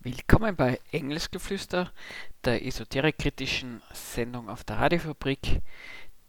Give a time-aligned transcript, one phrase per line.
[0.00, 1.90] Willkommen bei Engelsgeflüster,
[2.44, 5.60] der esoterikkritischen Sendung auf der Radiofabrik,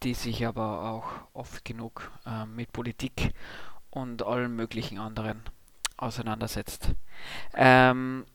[0.03, 3.33] die sich aber auch oft genug äh, mit Politik
[3.91, 5.41] und allen möglichen anderen
[5.95, 6.89] auseinandersetzt.
[7.53, 8.25] Ähm,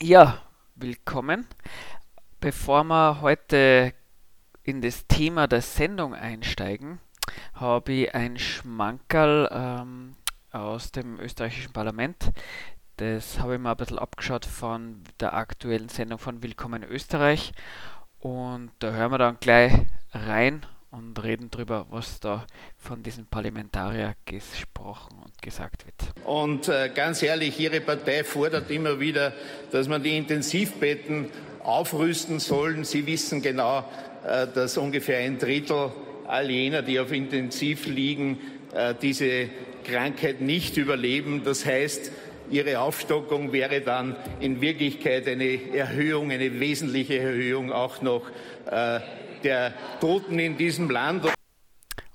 [0.00, 0.42] ja,
[0.74, 1.46] willkommen.
[2.40, 3.94] Bevor wir heute
[4.64, 7.00] in das Thema der Sendung einsteigen,
[7.54, 10.16] habe ich ein Schmankerl ähm,
[10.52, 12.30] aus dem österreichischen Parlament.
[12.96, 17.52] Das habe ich mir ein bisschen abgeschaut von der aktuellen Sendung von Willkommen Österreich.
[18.20, 19.72] Und da hören wir dann gleich
[20.12, 26.26] rein und reden darüber, was da von diesen Parlamentarier gesprochen und gesagt wird.
[26.26, 29.32] Und äh, ganz ehrlich, Ihre Partei fordert immer wieder,
[29.72, 31.30] dass man die Intensivbetten
[31.64, 32.84] aufrüsten sollen.
[32.84, 33.88] Sie wissen genau,
[34.26, 35.90] äh, dass ungefähr ein Drittel
[36.28, 38.38] all jener, die auf Intensiv liegen,
[38.74, 39.48] äh, diese
[39.84, 41.42] Krankheit nicht überleben.
[41.44, 42.12] Das heißt,
[42.50, 48.28] ihre Aufstockung wäre dann in Wirklichkeit eine Erhöhung, eine wesentliche Erhöhung auch noch
[48.70, 49.00] äh,
[49.42, 51.26] der Toten in diesem Land.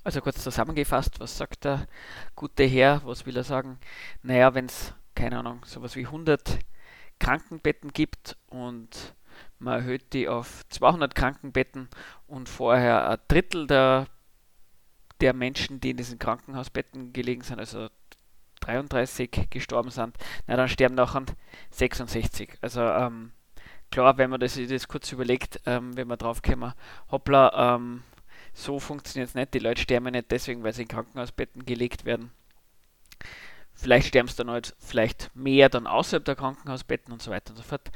[0.04, 1.86] Also kurz zusammengefasst, was sagt der
[2.34, 3.02] gute Herr?
[3.04, 3.78] Was will er sagen?
[4.22, 6.58] Naja, wenn es, keine Ahnung, sowas wie 100
[7.18, 9.14] Krankenbetten gibt und
[9.58, 11.88] man erhöht die auf 200 Krankenbetten
[12.26, 14.06] und vorher ein Drittel der,
[15.20, 17.88] der Menschen, die in diesen Krankenhausbetten gelegen sind, also
[18.60, 20.16] 33 gestorben sind,
[20.46, 21.24] na dann sterben nachher
[21.70, 22.58] 66.
[22.60, 23.32] Also ähm,
[23.90, 26.72] klar, wenn man das, das kurz überlegt, ähm, wenn man drauf kommen,
[27.10, 28.02] hoppla, ähm,
[28.52, 29.54] so funktioniert es nicht.
[29.54, 32.30] Die Leute sterben nicht deswegen, weil sie in Krankenhausbetten gelegt werden.
[33.72, 37.56] Vielleicht sterben sie dann halt vielleicht mehr dann außerhalb der Krankenhausbetten und so weiter und
[37.58, 37.88] so fort.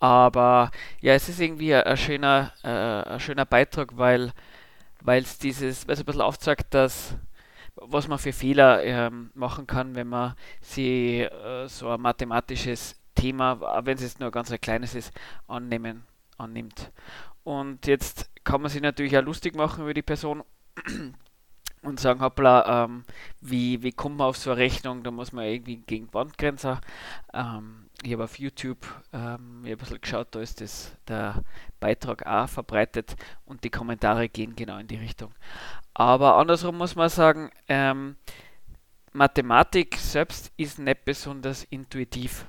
[0.00, 4.32] Aber ja, es ist irgendwie ein schöner, äh, ein schöner Beitrag, weil
[5.06, 7.16] es dieses, weil es ein bisschen aufzeigt, dass
[7.80, 13.84] was man für Fehler ähm, machen kann, wenn man sie äh, so ein mathematisches Thema,
[13.84, 15.12] wenn es jetzt nur ganz ein kleines ist,
[15.46, 16.04] annehmen,
[16.36, 16.92] annimmt.
[17.44, 20.42] Und jetzt kann man sich natürlich auch lustig machen über die Person
[21.82, 23.04] und sagen, hoppla, ähm,
[23.40, 25.02] wie, wie kommt man auf so eine Rechnung?
[25.02, 26.80] Da muss man irgendwie gegen Bandgrenzer.
[27.32, 31.42] Ähm, ich habe auf YouTube ähm, ein bisschen geschaut, da ist das, der
[31.80, 35.32] Beitrag auch verbreitet und die Kommentare gehen genau in die Richtung.
[35.94, 38.16] Aber andersrum muss man sagen, ähm,
[39.12, 42.46] Mathematik selbst ist nicht besonders intuitiv.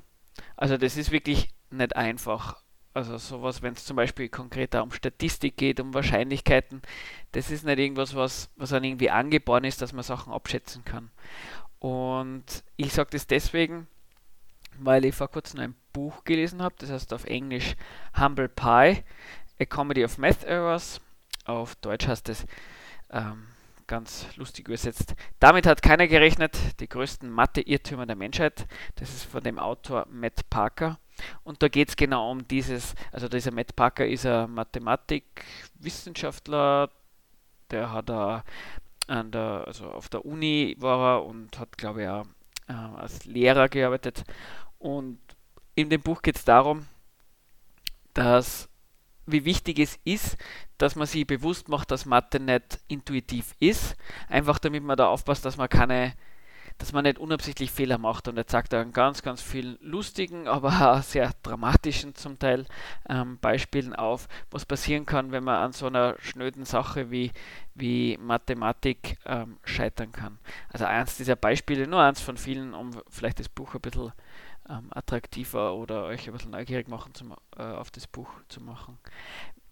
[0.55, 2.61] Also das ist wirklich nicht einfach.
[2.93, 6.81] Also sowas, wenn es zum Beispiel konkreter um Statistik geht, um Wahrscheinlichkeiten,
[7.33, 11.11] das ist nicht irgendwas, was, was dann irgendwie angeboren ist, dass man Sachen abschätzen kann.
[11.77, 12.43] Und
[12.77, 13.87] ich sage das deswegen,
[14.79, 17.75] weil ich vor kurzem ein Buch gelesen habe, das heißt auf Englisch
[18.19, 19.03] Humble Pie,
[19.59, 20.99] A Comedy of Math Errors.
[21.45, 22.45] Auf Deutsch heißt es
[23.11, 23.47] ähm,
[23.87, 25.15] ganz lustig übersetzt.
[25.39, 28.67] Damit hat keiner gerechnet, die größten Mathe-Irrtümer der Menschheit.
[28.95, 30.99] Das ist von dem Autor Matt Parker.
[31.43, 36.89] Und da geht es genau um dieses, also dieser Matt Parker ist ein Mathematikwissenschaftler,
[37.71, 38.43] der hat an
[39.31, 42.25] der, also auf der Uni war er und hat, glaube ich, auch
[42.67, 44.23] äh, als Lehrer gearbeitet.
[44.77, 45.19] Und
[45.75, 46.87] in dem Buch geht es darum,
[48.13, 48.69] dass
[49.25, 50.37] wie wichtig es ist,
[50.77, 53.95] dass man sich bewusst macht, dass Mathe nicht intuitiv ist.
[54.27, 56.13] Einfach damit man da aufpasst, dass man keine
[56.79, 60.47] dass man nicht unabsichtlich Fehler macht und er zeigt da an ganz, ganz vielen lustigen,
[60.47, 62.65] aber auch sehr dramatischen zum Teil
[63.07, 67.31] ähm, Beispielen auf, was passieren kann, wenn man an so einer schnöden Sache wie,
[67.75, 70.39] wie Mathematik ähm, scheitern kann.
[70.69, 74.13] Also eins dieser Beispiele, nur eins von vielen, um vielleicht das Buch ein bisschen
[74.69, 78.97] ähm, attraktiver oder euch ein bisschen neugierig machen zum, äh, auf das Buch zu machen,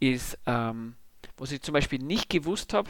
[0.02, 0.96] ist, ähm,
[1.38, 2.90] was ich zum Beispiel nicht gewusst habe,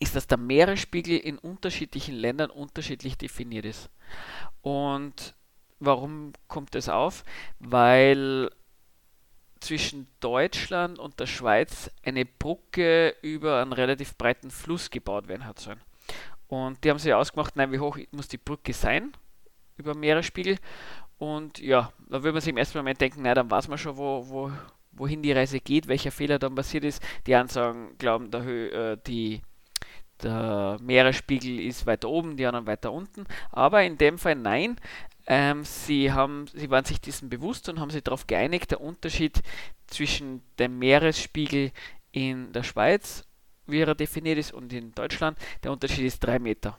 [0.00, 3.90] ist, dass der Meeresspiegel in unterschiedlichen Ländern unterschiedlich definiert ist.
[4.62, 5.34] Und
[5.78, 7.22] warum kommt das auf?
[7.58, 8.50] Weil
[9.60, 15.60] zwischen Deutschland und der Schweiz eine Brücke über einen relativ breiten Fluss gebaut werden hat
[15.60, 15.80] sollen.
[16.48, 19.12] Und die haben sich ausgemacht, nein, wie hoch muss die Brücke sein
[19.76, 20.56] über Meeresspiegel?
[21.18, 23.98] Und ja, da würde man sich im ersten Moment denken, nein, dann weiß man schon,
[23.98, 24.50] wo, wo,
[24.92, 27.02] wohin die Reise geht, welcher Fehler dann passiert ist.
[27.26, 29.42] Die anderen sagen, glauben, der, äh, die
[30.22, 33.26] der Meeresspiegel ist weiter oben, die anderen weiter unten.
[33.50, 34.76] Aber in dem Fall nein.
[35.26, 39.42] Ähm, sie, haben, sie waren sich dessen bewusst und haben sich darauf geeinigt, der Unterschied
[39.86, 41.72] zwischen dem Meeresspiegel
[42.10, 43.24] in der Schweiz,
[43.66, 46.78] wie er definiert ist, und in Deutschland, der Unterschied ist 3 Meter.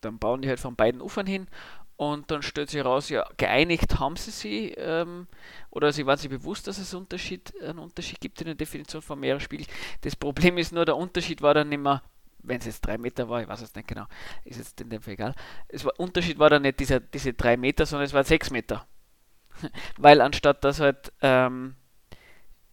[0.00, 1.48] Dann bauen die halt von beiden Ufern hin
[1.96, 5.28] und dann stellt sich heraus, ja, geeinigt haben sie sie, ähm,
[5.70, 9.20] oder sie waren sich bewusst, dass es Unterschied, einen Unterschied gibt in der Definition von
[9.20, 9.66] Meeresspiegel.
[10.00, 12.02] Das Problem ist nur, der Unterschied war dann nicht mehr
[12.44, 14.06] wenn es jetzt drei Meter war, ich weiß es nicht genau,
[14.44, 15.34] ist jetzt in dem Fall egal.
[15.68, 18.86] Es war, Unterschied war dann nicht dieser, diese drei Meter, sondern es waren sechs Meter.
[19.98, 21.76] Weil anstatt dass halt ähm,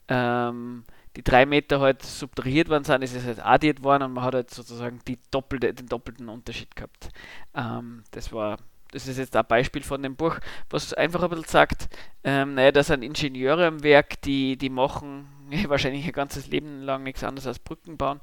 [0.08, 0.84] ähm,
[1.16, 4.36] die drei Meter halt subtrahiert worden sind, ist es halt addiert worden und man hat
[4.36, 7.10] halt sozusagen die doppelte, den doppelten Unterschied gehabt.
[7.54, 8.58] Ähm, das war
[8.92, 10.38] das ist jetzt ein Beispiel von dem Buch,
[10.70, 11.90] was einfach ein bisschen sagt,
[12.24, 15.28] ähm, naja, da sind Ingenieure am Werk, die, die machen
[15.68, 18.22] wahrscheinlich ihr ganzes Leben lang nichts anderes als Brücken bauen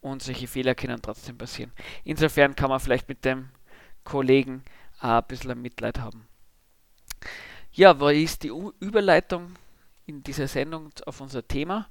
[0.00, 1.72] und solche Fehler können trotzdem passieren.
[2.04, 3.50] Insofern kann man vielleicht mit dem
[4.04, 4.62] Kollegen
[5.00, 6.26] auch ein bisschen Mitleid haben.
[7.72, 9.54] Ja, was ist die U Überleitung
[10.06, 11.88] in dieser Sendung auf unser Thema?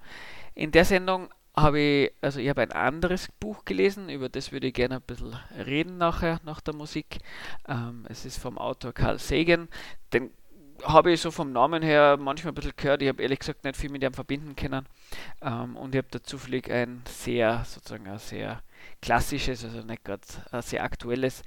[0.55, 4.67] In der Sendung habe ich, also ich habe ein anderes Buch gelesen, über das würde
[4.67, 5.35] ich gerne ein bisschen
[5.65, 7.19] reden nachher, nach der Musik.
[7.67, 9.69] Ähm, es ist vom Autor Carl Sagan.
[10.13, 10.31] Den
[10.83, 13.01] habe ich so vom Namen her manchmal ein bisschen gehört.
[13.01, 14.85] Ich habe ehrlich gesagt nicht viel mit ihm verbinden können.
[15.41, 18.61] Ähm, und ich habe dazu vielleicht ein sehr, sozusagen ein sehr
[19.01, 20.21] klassisches, also nicht gerade
[20.61, 21.43] sehr aktuelles,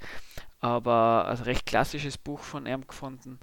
[0.59, 3.39] aber ein recht klassisches Buch von ihm gefunden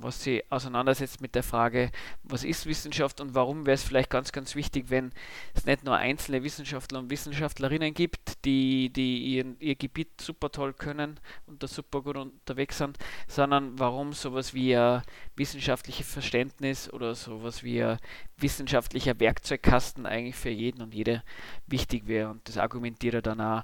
[0.00, 1.90] was sich auseinandersetzt mit der Frage,
[2.22, 5.12] was ist Wissenschaft und warum wäre es vielleicht ganz, ganz wichtig, wenn
[5.54, 10.72] es nicht nur einzelne Wissenschaftler und Wissenschaftlerinnen gibt, die, die ihr, ihr Gebiet super toll
[10.72, 12.96] können und da super gut unterwegs sind,
[13.26, 15.02] sondern warum sowas wie ein
[15.34, 17.98] wissenschaftliches Verständnis oder sowas wie ein
[18.36, 21.24] wissenschaftlicher Werkzeugkasten eigentlich für jeden und jede
[21.66, 22.30] wichtig wäre.
[22.30, 23.62] Und das argumentiere dann auch,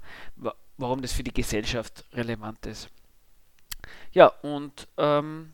[0.79, 2.91] warum das für die Gesellschaft relevant ist.
[4.13, 5.53] Ja, und ähm,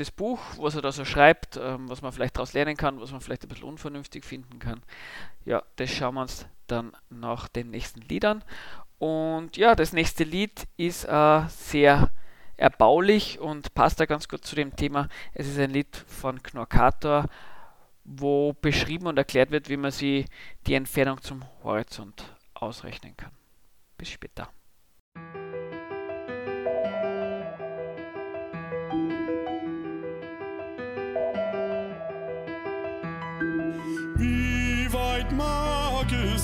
[0.00, 3.12] das Buch, was er da so schreibt, ähm, was man vielleicht daraus lernen kann, was
[3.12, 4.82] man vielleicht ein bisschen unvernünftig finden kann.
[5.44, 8.44] Ja, das schauen wir uns dann nach den nächsten Liedern.
[8.98, 12.10] Und ja, das nächste Lied ist äh, sehr
[12.56, 15.08] erbaulich und passt da ganz gut zu dem Thema.
[15.32, 17.26] Es ist ein Lied von Knorkator,
[18.04, 20.24] wo beschrieben und erklärt wird, wie man sie
[20.66, 22.24] die Entfernung zum Horizont
[22.54, 23.30] ausrechnen kann.
[23.96, 24.50] Bis später.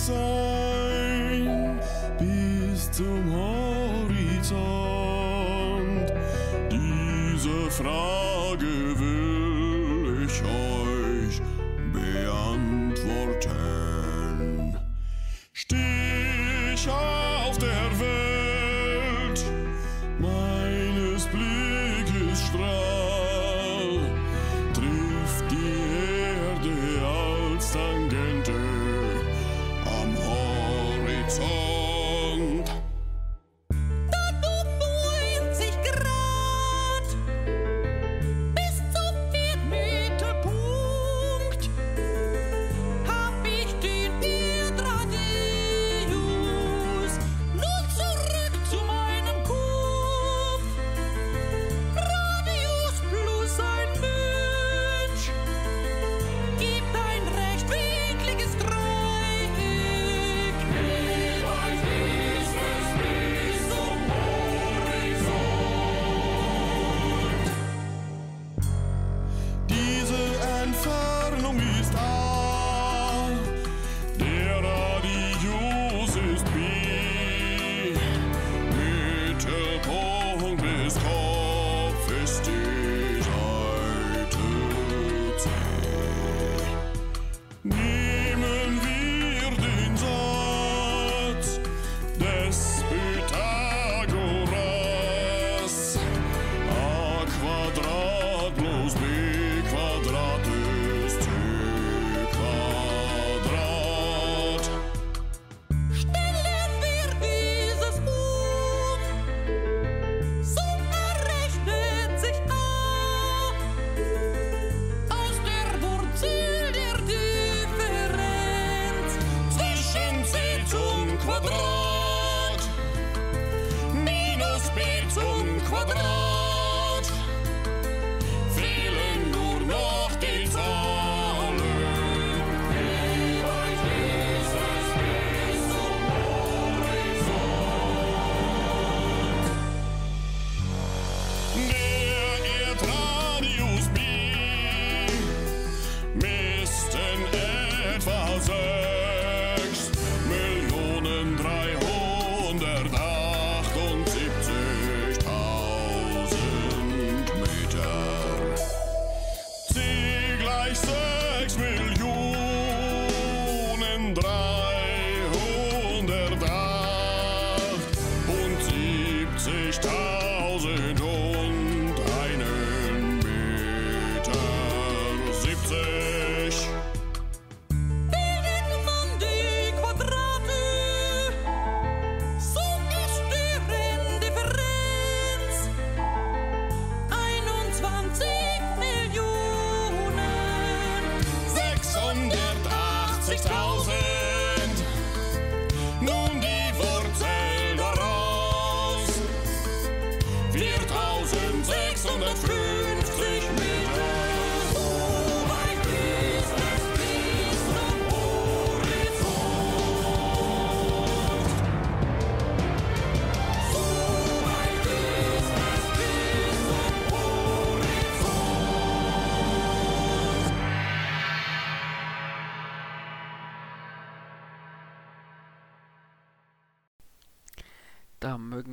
[0.07, 1.79] Sein
[2.19, 4.53] bis zum Horizont?
[6.71, 11.41] Diese Frage will ich euch
[11.93, 13.84] beantworten.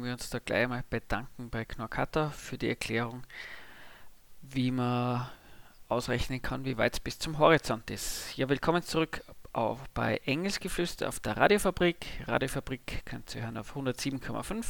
[0.01, 3.21] Mögen wir uns da gleich mal bedanken bei Knorkater für die Erklärung,
[4.41, 5.29] wie man
[5.89, 8.35] ausrechnen kann, wie weit es bis zum Horizont ist.
[8.35, 12.03] Ja, willkommen zurück auf, bei Engelsgeflüster auf der Radiofabrik.
[12.25, 14.65] Radiofabrik könnt ihr hören auf 107,5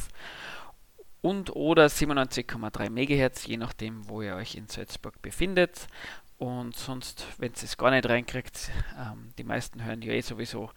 [1.22, 5.86] und oder 97,3 MHz, je nachdem, wo ihr euch in Salzburg befindet.
[6.36, 10.70] Und sonst, wenn es gar nicht reinkriegt, ähm, die meisten hören ja eh sowieso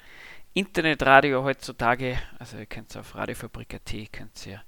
[0.56, 2.18] Internetradio heutzutage.
[2.40, 4.64] Also ihr könnt auf Radiofabrik.at könnt ihr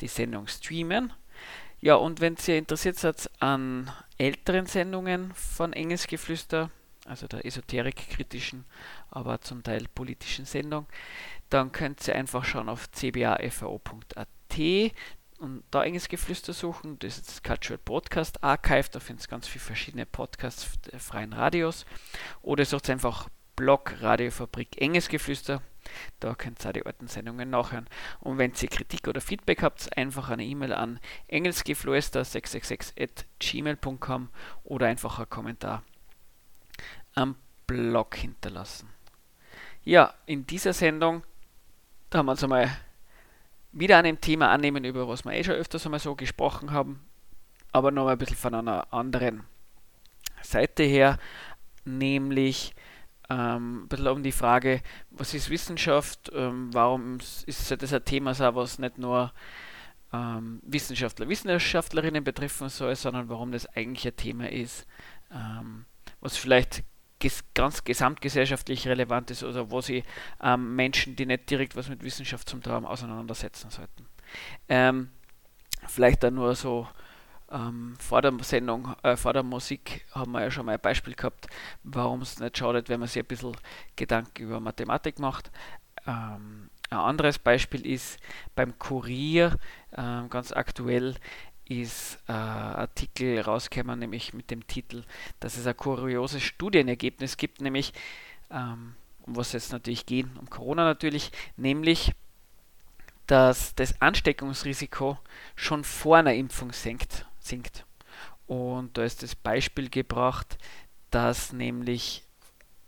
[0.00, 1.12] die Sendung streamen.
[1.80, 6.70] Ja, und wenn ihr interessiert seid an älteren Sendungen von Engelsgeflüster,
[7.06, 8.64] also der esoterik-kritischen,
[9.10, 10.86] aber zum Teil politischen Sendung,
[11.50, 14.28] dann könnt ihr einfach schauen auf cbafo.at
[15.40, 17.00] und da Engelsgeflüster suchen.
[17.00, 21.32] Das ist das Cultural Podcast Archive, da findet ihr ganz viele verschiedene Podcasts der freien
[21.32, 21.84] Radios.
[22.42, 25.60] Oder sucht einfach Blog Radiofabrik Engelsgeflüster.
[26.20, 27.90] Da könnt ihr die alten Sendungen nachhören.
[28.20, 34.28] Und wenn ihr Kritik oder Feedback habt, einfach eine E-Mail an engelsgeflüster666
[34.64, 35.82] oder einfach einen Kommentar
[37.14, 38.88] am Blog hinterlassen.
[39.84, 41.24] Ja, in dieser Sendung
[42.14, 42.70] haben wir uns einmal
[43.72, 47.04] wieder an einem Thema annehmen, über was wir eh schon öfters einmal so gesprochen haben,
[47.72, 49.44] aber noch ein bisschen von einer anderen
[50.42, 51.18] Seite her,
[51.84, 52.74] nämlich
[53.32, 58.38] ähm, ein bisschen um die Frage, was ist Wissenschaft, ähm, warum ist das ein Thema,
[58.54, 59.32] was nicht nur
[60.12, 64.86] ähm, Wissenschaftler, Wissenschaftlerinnen betreffen soll, sondern warum das eigentlich ein Thema ist,
[65.32, 65.86] ähm,
[66.20, 66.84] was vielleicht
[67.18, 70.02] ges ganz gesamtgesellschaftlich relevant ist oder wo sie
[70.42, 74.06] ähm, Menschen, die nicht direkt was mit Wissenschaft zum Traum auseinandersetzen sollten.
[74.68, 75.08] Ähm,
[75.86, 76.88] vielleicht dann nur so
[77.52, 81.14] ähm, vor der Sendung, äh, vor der Musik haben wir ja schon mal ein Beispiel
[81.14, 81.46] gehabt,
[81.84, 83.56] warum es nicht schadet, wenn man sich ein bisschen
[83.96, 85.50] Gedanken über Mathematik macht.
[86.06, 88.18] Ähm, ein anderes Beispiel ist
[88.54, 89.58] beim Kurier,
[89.92, 91.14] äh, ganz aktuell,
[91.64, 95.04] ist äh, Artikel rausgekommen, nämlich mit dem Titel,
[95.40, 97.92] dass es ein kurioses Studienergebnis gibt, nämlich
[98.50, 102.12] ähm, um was es natürlich geht, um Corona natürlich, nämlich
[103.26, 105.16] dass das Ansteckungsrisiko
[105.54, 107.86] schon vor einer Impfung senkt, sinkt.
[108.46, 110.58] Und da ist das Beispiel gebracht,
[111.10, 112.24] dass nämlich,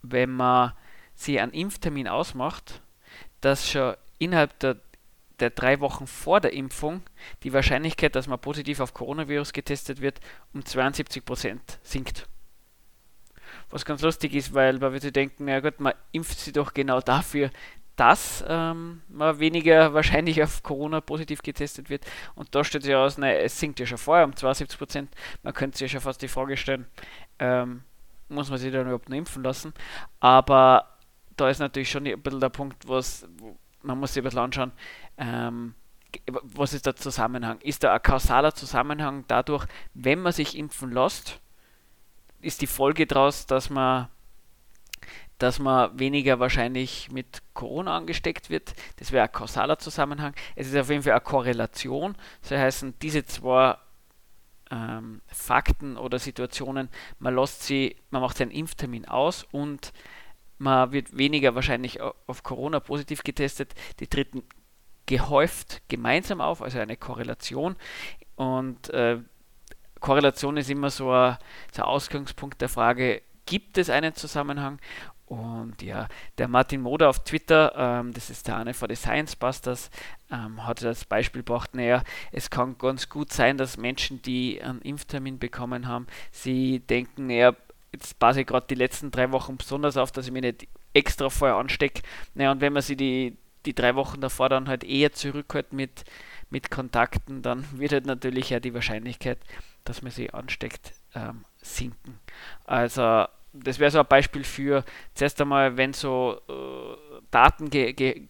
[0.02, 0.72] wenn man
[1.14, 2.82] sich einen Impftermin ausmacht,
[3.40, 4.76] dass schon innerhalb der
[5.40, 7.02] der drei Wochen vor der Impfung
[7.42, 10.20] die Wahrscheinlichkeit, dass man positiv auf Coronavirus getestet wird,
[10.52, 12.28] um 72% sinkt.
[13.70, 17.00] Was ganz lustig ist, weil man würde denken, na gut, man impft sie doch genau
[17.00, 17.50] dafür,
[17.96, 22.04] dass ähm, man weniger wahrscheinlich auf Corona positiv getestet wird.
[22.34, 25.08] Und da steht sich aus, na, es sinkt ja schon vorher um 72%.
[25.42, 26.86] Man könnte sich ja schon fast die Frage stellen,
[27.38, 27.82] ähm,
[28.28, 29.72] muss man sich dann überhaupt noch impfen lassen?
[30.20, 30.88] Aber
[31.36, 33.26] da ist natürlich schon ein bisschen der Punkt, was
[33.84, 34.72] man muss sich ein bisschen anschauen,
[35.18, 35.74] ähm,
[36.26, 37.60] was ist der Zusammenhang?
[37.60, 41.40] Ist da ein kausaler Zusammenhang dadurch, wenn man sich impfen lässt,
[42.40, 44.08] ist die Folge daraus, dass man,
[45.38, 48.74] dass man weniger wahrscheinlich mit Corona angesteckt wird?
[48.96, 50.34] Das wäre ein kausaler Zusammenhang.
[50.56, 52.16] Es ist auf jeden Fall eine Korrelation.
[52.42, 53.76] Das heißt, diese zwei
[54.70, 56.88] ähm, Fakten oder Situationen,
[57.18, 59.92] man lässt sie, man macht seinen Impftermin aus und
[60.58, 63.74] man wird weniger wahrscheinlich auf Corona positiv getestet.
[64.00, 64.44] Die treten
[65.06, 67.76] gehäuft gemeinsam auf, also eine Korrelation.
[68.36, 69.18] Und äh,
[70.00, 71.36] Korrelation ist immer so ein,
[71.72, 74.78] so ein Ausgangspunkt der Frage, gibt es einen Zusammenhang?
[75.34, 76.06] Und ja,
[76.38, 79.90] der Martin Moder auf Twitter, ähm, das ist der eine von den Science Busters,
[80.30, 84.80] ähm, hat das Beispiel gebracht, naja, es kann ganz gut sein, dass Menschen, die einen
[84.82, 87.54] Impftermin bekommen haben, sie denken, naja,
[87.92, 91.30] jetzt passe ich gerade die letzten drei Wochen besonders auf, dass ich mich nicht extra
[91.30, 92.02] vorher anstecke.
[92.34, 93.36] Naja, und wenn man sich die
[93.66, 96.04] die drei Wochen davor dann halt eher zurückhält mit,
[96.50, 99.38] mit Kontakten, dann wird halt natürlich ja die Wahrscheinlichkeit,
[99.84, 102.20] dass man sie ansteckt, ähm, sinken.
[102.64, 104.84] Also das wäre so ein Beispiel für
[105.14, 108.28] zuerst einmal, wenn so äh, Daten ge ge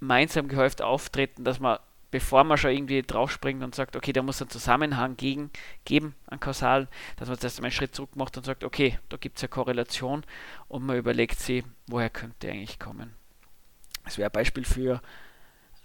[0.00, 1.78] gemeinsam gehäuft auftreten, dass man,
[2.10, 5.50] bevor man schon irgendwie draufspringt und sagt, okay, da muss ein Zusammenhang gegen,
[5.84, 9.16] geben, an Kausal, dass man zuerst einmal einen Schritt zurück macht und sagt, okay, da
[9.16, 10.24] gibt es eine Korrelation
[10.68, 13.14] und man überlegt sich, woher könnte eigentlich kommen.
[14.04, 15.02] Das wäre ein Beispiel für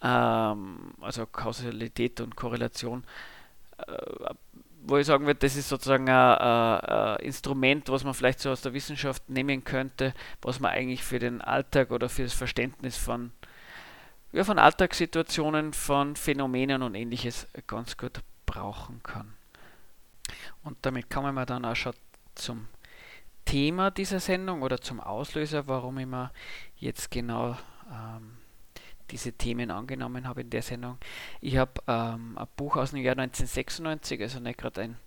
[0.04, 3.04] ähm, also Kausalität und Korrelation,
[3.78, 4.34] äh,
[4.86, 8.62] wo ich sagen würde, das ist sozusagen ein, ein, Instrument, was man vielleicht so aus
[8.62, 13.32] der Wissenschaft nehmen könnte, was man eigentlich für den Alltag oder für das Verständnis von,
[14.32, 19.34] ja, von Alltagssituationen, von Phänomenen und ähnliches ganz gut brauchen kann.
[20.64, 21.94] Und damit kommen wir dann auch schon
[22.36, 22.68] zum
[23.46, 26.32] Thema dieser Sendung oder zum Auslöser, warum ich mir
[26.78, 27.58] jetzt genau
[27.92, 28.38] ähm,
[29.14, 30.98] diese Themen angenommen habe in der Sendung.
[31.40, 34.98] Ich habe ähm, ein Buch aus dem Jahr 1996, also nicht gerade ein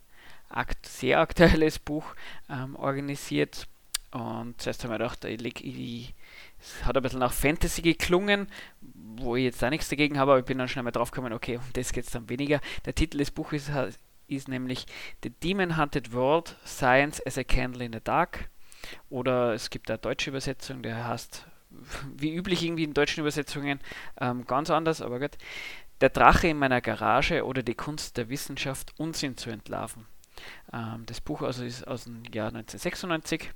[0.49, 2.15] akt sehr aktuelles Buch,
[2.49, 3.67] ähm, organisiert.
[4.13, 6.15] Und zuerst haben wir gedacht, ich, ich,
[6.61, 8.47] es hat ein bisschen nach Fantasy geklungen,
[9.17, 11.33] wo ich jetzt auch nichts dagegen habe, aber ich bin dann schnell mal drauf gekommen,
[11.33, 12.61] okay, um das geht es dann weniger.
[12.85, 13.71] Der Titel des Buches
[14.29, 14.87] ist nämlich
[15.25, 18.49] The Demon Hunted World, Science as a Candle in the Dark.
[19.11, 21.45] Oder es gibt eine deutsche Übersetzung, der heißt,
[22.16, 23.80] wie üblich irgendwie in deutschen Übersetzungen,
[24.21, 25.38] ähm, ganz anders, aber gut.
[26.00, 30.07] Der Drache in meiner Garage oder die Kunst der Wissenschaft, Unsinn zu entlarven.
[30.72, 33.51] Ähm, das Buch also ist aus dem Jahr 1996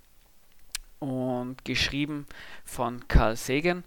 [1.01, 2.27] und geschrieben
[2.65, 3.85] von Carl Sagan.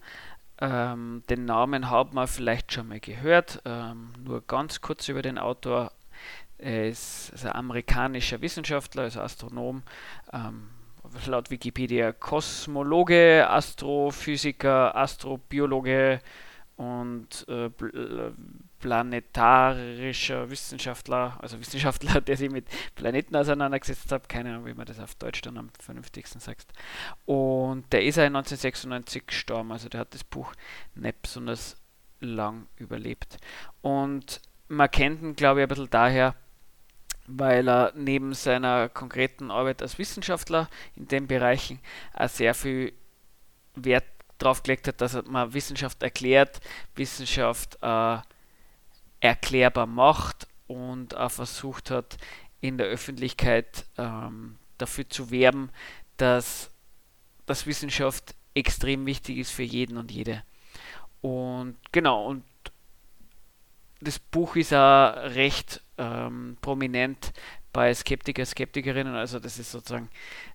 [0.60, 3.62] Ähm, den Namen hat man vielleicht schon mal gehört.
[3.66, 5.92] Ähm, nur ganz kurz über den Autor.
[6.58, 9.84] Er ist ein amerikanischer Wissenschaftler, also Astronom,
[10.32, 10.70] ähm,
[11.26, 16.20] laut Wikipedia Kosmologe, Astrophysiker, Astrobiologe
[16.76, 17.70] und äh,
[18.80, 24.28] planetarischer Wissenschaftler, also Wissenschaftler, der sich mit Planeten auseinandergesetzt hat.
[24.28, 26.74] Keine Ahnung, wie man das auf Deutsch dann am vernünftigsten sagt.
[27.26, 30.54] Und der ist ja 1996 gestorben, also der hat das Buch
[30.96, 31.78] nicht besonders
[32.20, 33.38] lang überlebt.
[33.82, 36.36] Und man kennt ihn, glaube ich, ein bisschen daher,
[37.28, 41.80] weil er neben seiner konkreten Arbeit als Wissenschaftler in den Bereichen
[42.14, 42.94] auch sehr viel
[43.76, 44.06] Wert
[44.38, 46.60] drauf gelegt hat, dass man Wissenschaft erklärt,
[46.96, 48.18] Wissenschaft äh,
[49.22, 52.18] erklärbar macht und auch versucht hat,
[52.60, 55.70] in der Öffentlichkeit ähm, dafür zu werben,
[56.18, 56.72] dass,
[57.46, 60.44] dass Wissenschaft extrem wichtig ist für jeden und jede.
[61.22, 62.44] Und genau, und
[64.02, 67.34] das Buch ist auch recht ähm, prominent
[67.72, 69.16] bei Skeptiker, Skeptikerinnen.
[69.16, 70.10] Also das ist sozusagen,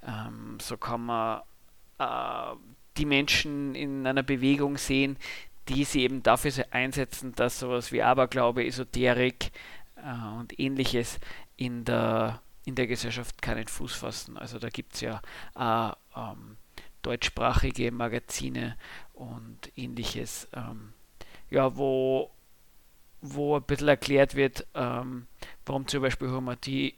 [0.07, 1.43] ähm, so kann man
[1.99, 2.57] äh,
[2.97, 5.17] die Menschen in einer Bewegung sehen,
[5.69, 9.51] die sie eben dafür einsetzen, dass sowas wie Aberglaube, Esoterik
[9.97, 11.19] äh, und ähnliches
[11.57, 14.37] in der, in der Gesellschaft keinen Fuß fassen.
[14.39, 15.21] Also da gibt es ja
[15.57, 16.57] äh, ähm,
[17.03, 18.77] deutschsprachige Magazine
[19.13, 20.93] und ähnliches, ähm,
[21.51, 22.31] ja, wo,
[23.21, 25.27] wo ein bisschen erklärt wird, ähm,
[25.67, 26.95] warum zum Beispiel Homöopathie,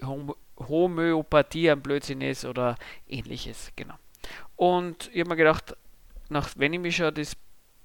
[0.59, 2.77] Homöopathie ein Blödsinn ist oder
[3.09, 3.95] ähnliches, genau.
[4.57, 5.77] Und ich habe mir gedacht,
[6.29, 7.37] nach, wenn ich mich schon das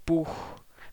[0.06, 0.30] Buch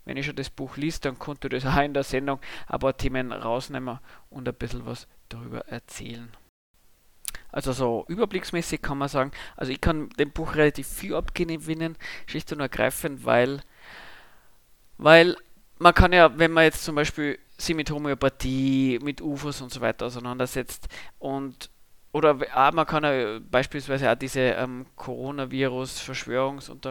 [0.04, 2.96] wenn ich schon das Buch liest, dann konnte das auch in der Sendung ein paar
[2.96, 3.98] Themen rausnehmen
[4.30, 6.30] und ein bisschen was darüber erzählen.
[7.50, 12.52] Also so überblicksmäßig kann man sagen, also ich kann dem Buch relativ viel abgewinnen, schlicht
[12.52, 13.60] und ergreifend, weil,
[14.96, 15.36] weil
[15.82, 19.80] man kann ja, wenn man jetzt zum Beispiel sich mit Homöopathie, mit UFOs und so
[19.80, 21.70] weiter auseinandersetzt und
[22.12, 26.82] oder auch, man kann ja beispielsweise auch diese ähm, Coronavirus-Verschwörungs- und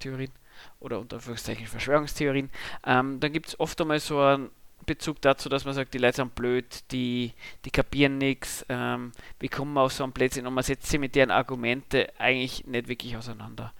[0.00, 0.32] Theorien
[0.80, 2.50] oder unter Anführungszeichen Verschwörungstheorien,
[2.84, 4.50] ähm, dann gibt es oft einmal so einen
[4.84, 7.32] Bezug dazu, dass man sagt, die Leute sind blöd, die,
[7.64, 10.98] die kapieren nichts, ähm, wie kommen wir auf so einen Blödsinn und man setzt sich
[10.98, 13.72] mit deren Argumente eigentlich nicht wirklich auseinander.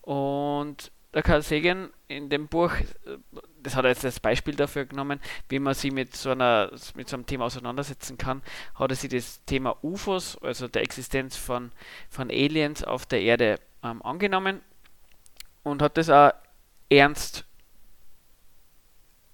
[0.00, 2.72] Und der Karl Sagan in dem Buch,
[3.62, 7.08] das hat er jetzt als Beispiel dafür genommen, wie man sich mit so, einer, mit
[7.08, 8.42] so einem Thema auseinandersetzen kann,
[8.74, 11.72] hat er sich das Thema UFOs, also der Existenz von,
[12.08, 14.60] von Aliens auf der Erde ähm, angenommen
[15.62, 16.32] und hat das auch
[16.88, 17.44] ernst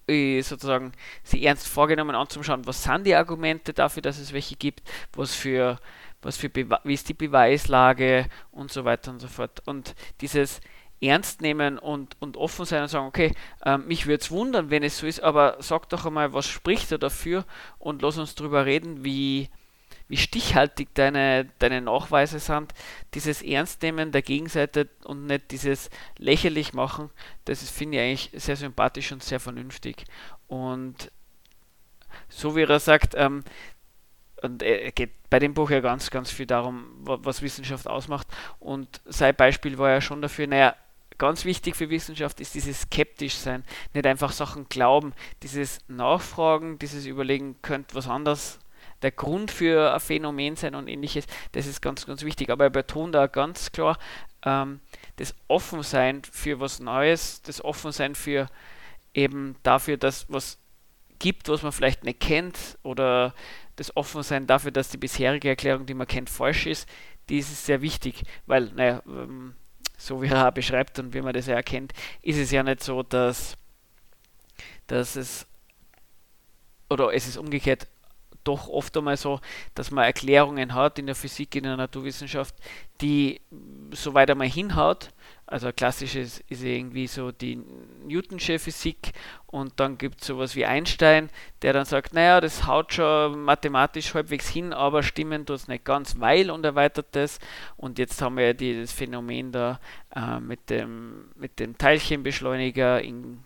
[0.09, 4.83] äh, sozusagen sie ernst vorgenommen anzuschauen, was sind die Argumente dafür, dass es welche gibt,
[5.13, 5.79] was für
[6.23, 9.63] was für wie ist die Beweislage und so weiter und so fort.
[9.67, 10.61] Und dieses
[11.01, 13.35] ernst nehmen und, und offen sein und sagen, okay,
[13.65, 16.91] äh, mich würde es wundern, wenn es so ist, aber sag doch einmal, was spricht
[16.93, 17.45] er dafür
[17.79, 19.49] und lass uns darüber reden, wie,
[20.09, 22.73] wie stichhaltig deine, deine Nachweise sind,
[23.15, 27.11] dieses Ernstnehmen der Gegenseite und nicht dieses lächerlich machen,
[27.45, 30.05] das finde ich eigentlich sehr sympathisch und sehr vernünftig.
[30.49, 31.13] Und
[32.29, 33.45] so wie er sagt, ähm,
[34.43, 38.27] und er geht bei dem Buch ja ganz, ganz viel darum, was Wissenschaft ausmacht.
[38.61, 40.77] Und sein Beispiel war ja schon dafür, naja,
[41.19, 47.07] ganz wichtig für Wissenschaft ist dieses skeptisch sein, nicht einfach Sachen glauben, dieses Nachfragen, dieses
[47.07, 48.59] Überlegen, könnte was anderes
[49.03, 52.51] der Grund für ein Phänomen sein und ähnliches, das ist ganz, ganz wichtig.
[52.51, 53.99] Aber er betont da ganz klar,
[54.45, 54.81] ähm,
[55.17, 58.49] das Offensein für was Neues, das Offensein für
[59.15, 60.59] eben dafür, dass was
[61.19, 63.35] gibt, was man vielleicht nicht kennt, oder
[63.77, 66.89] das Offensein dafür, dass die bisherige Erklärung, die man kennt, falsch ist,
[67.29, 69.55] die ist sehr wichtig, weil, naja, ähm,
[69.99, 73.03] so wie er beschreibt und wie man das ja erkennt, ist es ja nicht so,
[73.03, 73.57] dass,
[74.87, 75.47] dass es
[76.89, 77.87] oder es ist umgekehrt
[78.45, 79.41] doch oft einmal so,
[79.75, 82.55] dass man Erklärungen hat in der Physik, in der Naturwissenschaft,
[83.03, 83.43] die
[83.91, 85.11] so weit einmal hinhaut,
[85.51, 87.59] Also klassisches ist irgendwie so die
[88.05, 89.13] Newtonsche Physik
[89.47, 91.31] und dann gibt es sowas wie Einstein,
[91.63, 95.87] der dann sagt, naja, das haut schon mathematisch halbwegs hin, aber stimmen tut es nicht
[95.87, 97.39] ganz, weil und erweitert das.
[97.79, 99.81] Und jetzt haben wir ja dieses Phänomen da
[100.15, 103.43] äh, mit, dem, mit dem Teilchenbeschleuniger, in,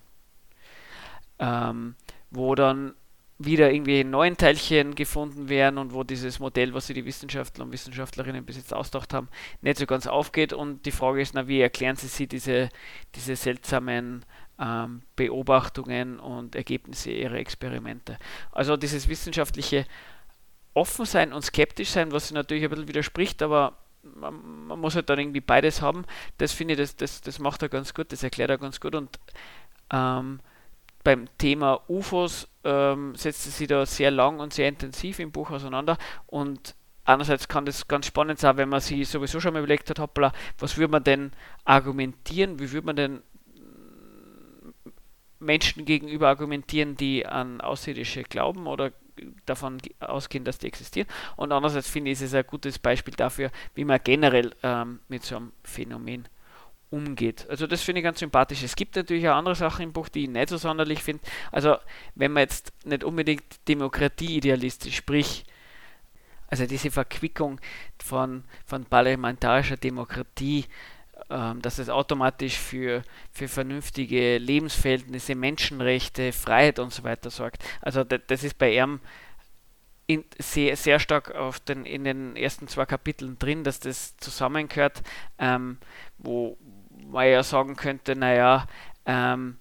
[1.38, 1.94] ähm,
[2.32, 2.96] wo dann
[3.44, 7.72] wieder irgendwie neuen Teilchen gefunden werden und wo dieses Modell, was sich die Wissenschaftler und
[7.72, 9.28] Wissenschaftlerinnen bis jetzt ausgedacht haben,
[9.60, 10.52] nicht so ganz aufgeht.
[10.52, 12.68] Und die Frage ist, na, wie erklären sie sich diese,
[13.14, 14.24] diese seltsamen
[14.58, 18.18] ähm, Beobachtungen und Ergebnisse ihrer Experimente?
[18.52, 19.86] Also dieses wissenschaftliche
[20.74, 25.18] Offensein und skeptisch sein, was natürlich ein bisschen widerspricht, aber man, man, muss halt dann
[25.18, 26.04] irgendwie beides haben.
[26.38, 28.94] Das finde ich, das, das, das macht er ganz gut, das erklärt er ganz gut
[28.94, 29.18] und
[29.92, 30.40] ähm,
[31.04, 35.98] beim Thema UFOs ähm, setzt sie da sehr lang und sehr intensiv im Buch auseinander
[36.26, 39.98] und einerseits kann das ganz spannend sein, wenn man sich sowieso schon mal überlegt hat,
[39.98, 41.32] hoppla, was würde man denn
[41.64, 43.22] argumentieren, wie würde man denn
[45.40, 48.92] Menschen gegenüber argumentieren, die an Außerirdische glauben oder
[49.44, 51.08] davon ausgehen, dass die existieren.
[51.36, 55.36] Und andererseits finde ich es ein gutes Beispiel dafür, wie man generell ähm, mit so
[55.36, 56.28] einem Phänomen
[56.92, 57.46] umgeht.
[57.48, 58.62] Also das finde ich ganz sympathisch.
[58.62, 61.22] Es gibt natürlich auch andere Sachen im Buch, die ich nicht so sonderlich finde.
[61.50, 61.76] Also
[62.14, 65.44] wenn man jetzt nicht unbedingt Demokratie idealistisch, sprich,
[66.48, 67.60] also diese Verquickung
[67.98, 70.66] von, von parlamentarischer Demokratie,
[71.30, 73.02] ähm, dass es automatisch für,
[73.32, 77.64] für vernünftige Lebensverhältnisse, Menschenrechte, Freiheit und so weiter sorgt.
[77.80, 79.00] Also das, ist bei ihm
[80.06, 85.02] in, sehr, sehr stark auf den, in den ersten zwei Kapiteln drin, dass das zusammengehört,
[85.38, 85.78] ähm,
[86.18, 86.58] wo,
[87.10, 88.66] man ja sagen könnte, naja,
[89.06, 89.56] ähm,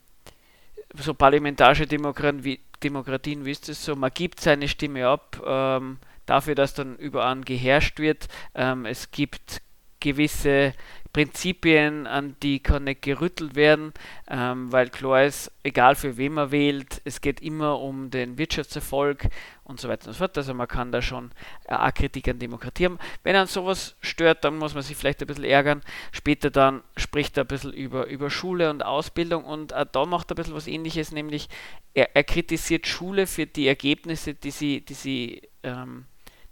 [0.96, 6.56] so parlamentarische Demokratien wie, Demokratien, wie ist so, man gibt seine Stimme ab ähm, dafür,
[6.56, 8.28] dass dann überall geherrscht wird.
[8.56, 9.62] Ähm, es gibt
[10.02, 10.74] gewisse
[11.14, 13.94] Prinzipien, an die kann nicht gerüttelt werden,
[14.30, 19.28] ähm, weil klar ist, egal für wen man wählt, es geht immer um den Wirtschaftserfolg
[19.66, 20.38] und so weiter und so fort.
[20.38, 21.32] Also man kann da schon
[21.66, 23.00] äh, auch Kritik an Demokratie haben.
[23.24, 25.82] Wenn an sowas stört, dann muss man sich vielleicht ein bisschen ärgern.
[26.14, 30.32] Später dann spricht er ein bisschen über, über Schule und Ausbildung und äh, da macht
[30.32, 31.50] er ein bisschen was ähnliches, nämlich
[31.94, 36.06] er, er kritisiert Schule für die Ergebnisse, die sie, die sie ähm,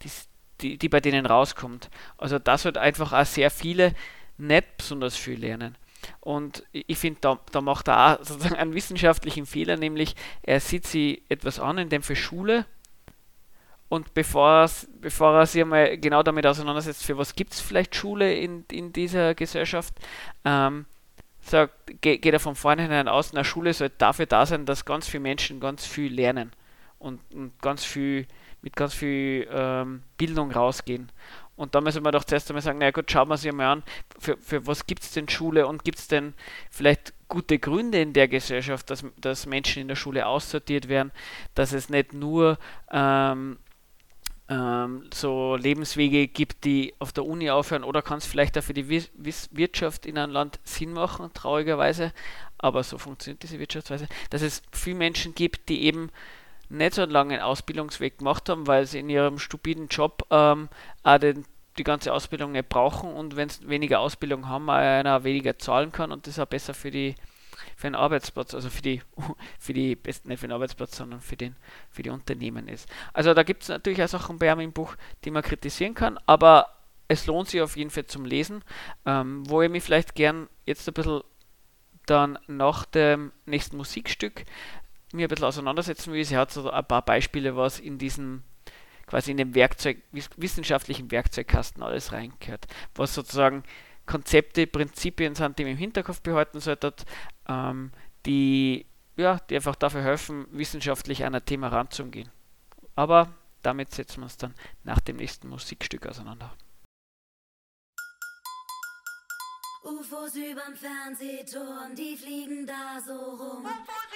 [0.04, 0.10] die,
[0.62, 1.90] die, die bei denen rauskommt.
[2.18, 3.94] Also das wird einfach auch sehr viele
[4.38, 5.76] nicht besonders viel lernen.
[6.22, 10.88] Und ich finde, da, da, macht er auch sozusagen einen wissenschaftlichen Fehler, nämlich er sieht
[10.88, 12.66] sich etwas an, in dem für Schule
[13.90, 14.70] und bevor,
[15.02, 18.94] bevor er sich einmal genau damit auseinandersetzt, für was gibt es vielleicht Schule in, in
[18.94, 19.96] dieser Gesellschaft,
[20.46, 20.86] ähm,
[21.42, 25.22] sagt, geht er von vornherein aus, eine Schule sollte dafür da sein, dass ganz viele
[25.22, 26.52] Menschen ganz viel lernen
[27.00, 28.28] und, und ganz viel
[28.62, 31.12] mit ganz viel ähm, Bildung rausgehen.
[31.56, 33.84] Und da müssen wir doch zuerst einmal sagen, na gut, schauen wir uns mal an,
[34.18, 36.34] für, für was gibt es denn Schule und gibt es denn
[36.72, 41.12] vielleicht gute Gründe in der Gesellschaft, dass, dass Menschen in der Schule aussortiert werden,
[41.56, 42.58] dass es nicht nur
[42.92, 43.58] ähm,
[44.50, 48.74] ähm, so Lebenswege gibt, die auf der Uni aufhören oder kann es vielleicht auch für
[48.74, 52.14] die Wirtschaft in einem Land Sinn machen, traurigerweise,
[52.58, 56.10] aber so funktioniert diese Wirtschaftsweise, dass es viele Menschen gibt, die eben
[56.70, 60.70] nicht so einen langen Ausbildungsweg gemacht haben, weil sie in ihrem stupiden Job ähm,
[61.04, 61.46] auch den,
[61.78, 66.12] die ganze Ausbildung nicht brauchen und wenn sie weniger Ausbildung haben, einer weniger zahlen kann
[66.12, 67.16] und das auch besser für die
[67.76, 69.02] für den Arbeitsplatz, also für die
[69.60, 71.56] für die nicht für den Arbeitsplatz, sondern für den
[71.90, 72.88] für die Unternehmen ist.
[73.14, 76.68] Also da gibt es natürlich auch Sachen bei einem Buch, die man kritisieren kann, aber
[77.08, 78.64] es lohnt sich auf jeden Fall zum Lesen,
[79.06, 81.22] ähm, wo ich mich vielleicht gern jetzt ein bisschen
[82.06, 84.46] dann nach dem nächsten Musikstück
[85.14, 86.24] mir ein bisschen auseinandersetzen will.
[86.24, 88.44] Sie hat so ein paar Beispiele, was in diesem
[89.10, 89.98] quasi in dem Werkzeug,
[90.38, 92.68] wissenschaftlichen Werkzeugkasten alles reingehört.
[92.94, 93.64] Was sozusagen
[94.06, 96.94] Konzepte, Prinzipien sind, die man im Hinterkopf behalten sollte,
[97.48, 97.92] ähm,
[98.26, 98.86] die,
[99.18, 102.30] ja, die einfach dafür helfen, wissenschaftlich an ein Thema ranzugehen.
[102.96, 106.54] Aber damit setzen wir uns dann nach dem nächsten Musikstück auseinander.
[109.82, 113.66] UFOs überm Fernsehturm, die fliegen da so rum.
[113.66, 114.10] UFOs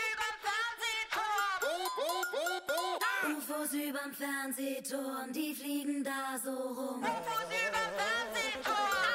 [3.38, 7.02] UFOs überm Fernsehturm, die fliegen da so rum.
[7.02, 9.13] UFOs überm Fernsehturm.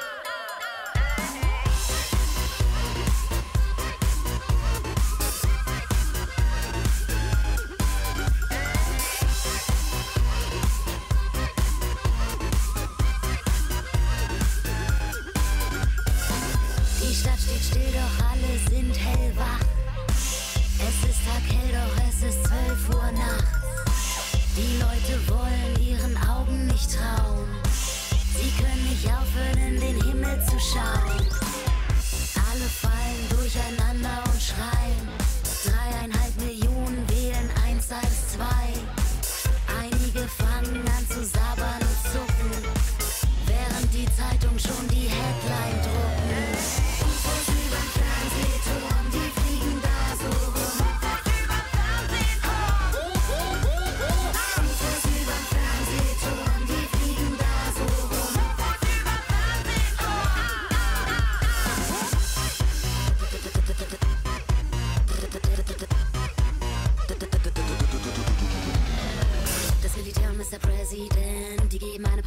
[22.21, 23.45] Es ist 12 Uhr nachts.
[24.57, 27.47] Die Leute wollen ihren Augen nicht trauen.
[28.35, 31.48] Sie können nicht aufhören, in den Himmel zu schauen.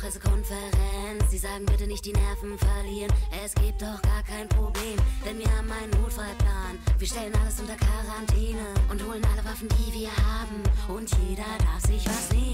[0.02, 1.30] Pressekonferenz.
[1.30, 3.12] Sie sagen bitte nicht die Nerven verlieren.
[3.44, 6.76] Es gibt doch gar kein Problem, denn wir haben einen Notfallplan.
[6.98, 10.60] Wir stellen alles unter Quarantäne und holen alle Waffen, die wir haben.
[10.88, 12.51] Und jeder darf sich was nehmen.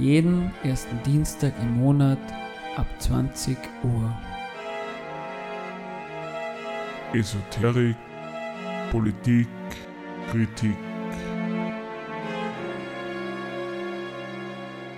[0.00, 2.18] Jeden ersten Dienstag im Monat
[2.74, 4.18] ab 20 Uhr.
[7.12, 7.96] Esoterik,
[8.90, 9.46] Politik,
[10.30, 10.74] Kritik.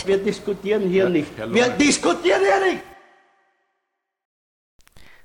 [0.06, 1.36] Wir diskutieren hier nicht.
[1.36, 2.82] Wir diskutieren hier nicht!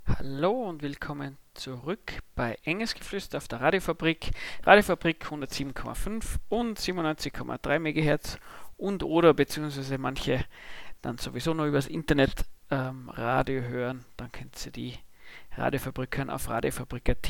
[0.07, 4.31] Hallo und willkommen zurück bei Engelsgeflüster auf der Radiofabrik.
[4.63, 8.39] Radiofabrik 107,5 und 97,3 MHz
[8.77, 10.45] und oder beziehungsweise manche
[11.01, 14.05] dann sowieso nur übers Internet ähm, Radio hören.
[14.15, 14.93] Dann könnt ihr die
[15.55, 17.29] Radiofabrik hören auf radiofabrik.at.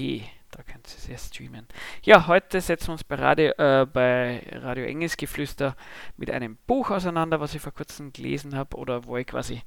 [0.51, 1.67] Da könnt ihr sehr streamen.
[2.03, 5.75] Ja, heute setzen wir uns bei Radio, äh, bei Radio Engelsgeflüster
[6.15, 9.61] mit einem Buch auseinander, was ich vor kurzem gelesen habe oder wo ich quasi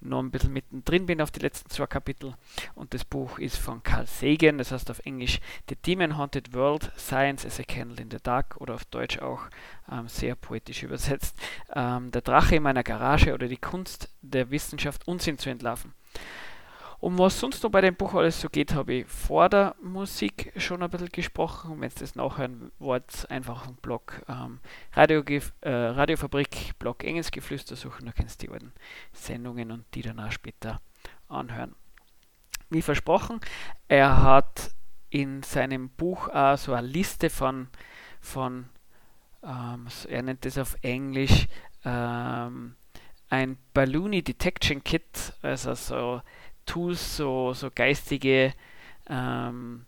[0.00, 2.34] noch ein bisschen mittendrin bin auf die letzten zwei Kapitel.
[2.74, 6.92] Und das Buch ist von Carl Sagan, das heißt auf Englisch The Demon Haunted World,
[6.98, 9.40] Science as a Candle in the Dark oder auf Deutsch auch
[9.90, 11.34] ähm, sehr poetisch übersetzt.
[11.74, 15.94] Ähm, der Drache in meiner Garage oder die Kunst der Wissenschaft Unsinn zu entlarven.
[16.98, 20.52] Um was sonst noch bei dem Buch alles so geht, habe ich vor der Musik
[20.56, 21.80] schon ein bisschen gesprochen.
[21.80, 24.60] Wenn ihr das nachhören wollt, einfach dem Blog ähm,
[24.94, 25.22] Radio,
[25.60, 28.72] äh, Radiofabrik, Blog Engelsgeflüster suchen, da kannst du die alten
[29.12, 30.80] Sendungen und die dann auch später
[31.28, 31.74] anhören.
[32.70, 33.40] Wie versprochen,
[33.88, 34.70] er hat
[35.10, 37.68] in seinem Buch auch so eine Liste von,
[38.20, 38.68] von
[39.42, 41.46] ähm, er nennt das auf Englisch
[41.84, 42.74] ähm,
[43.28, 46.22] ein Balloony Detection Kit, also so
[46.66, 48.52] Tools, so, so geistige
[49.08, 49.86] ähm,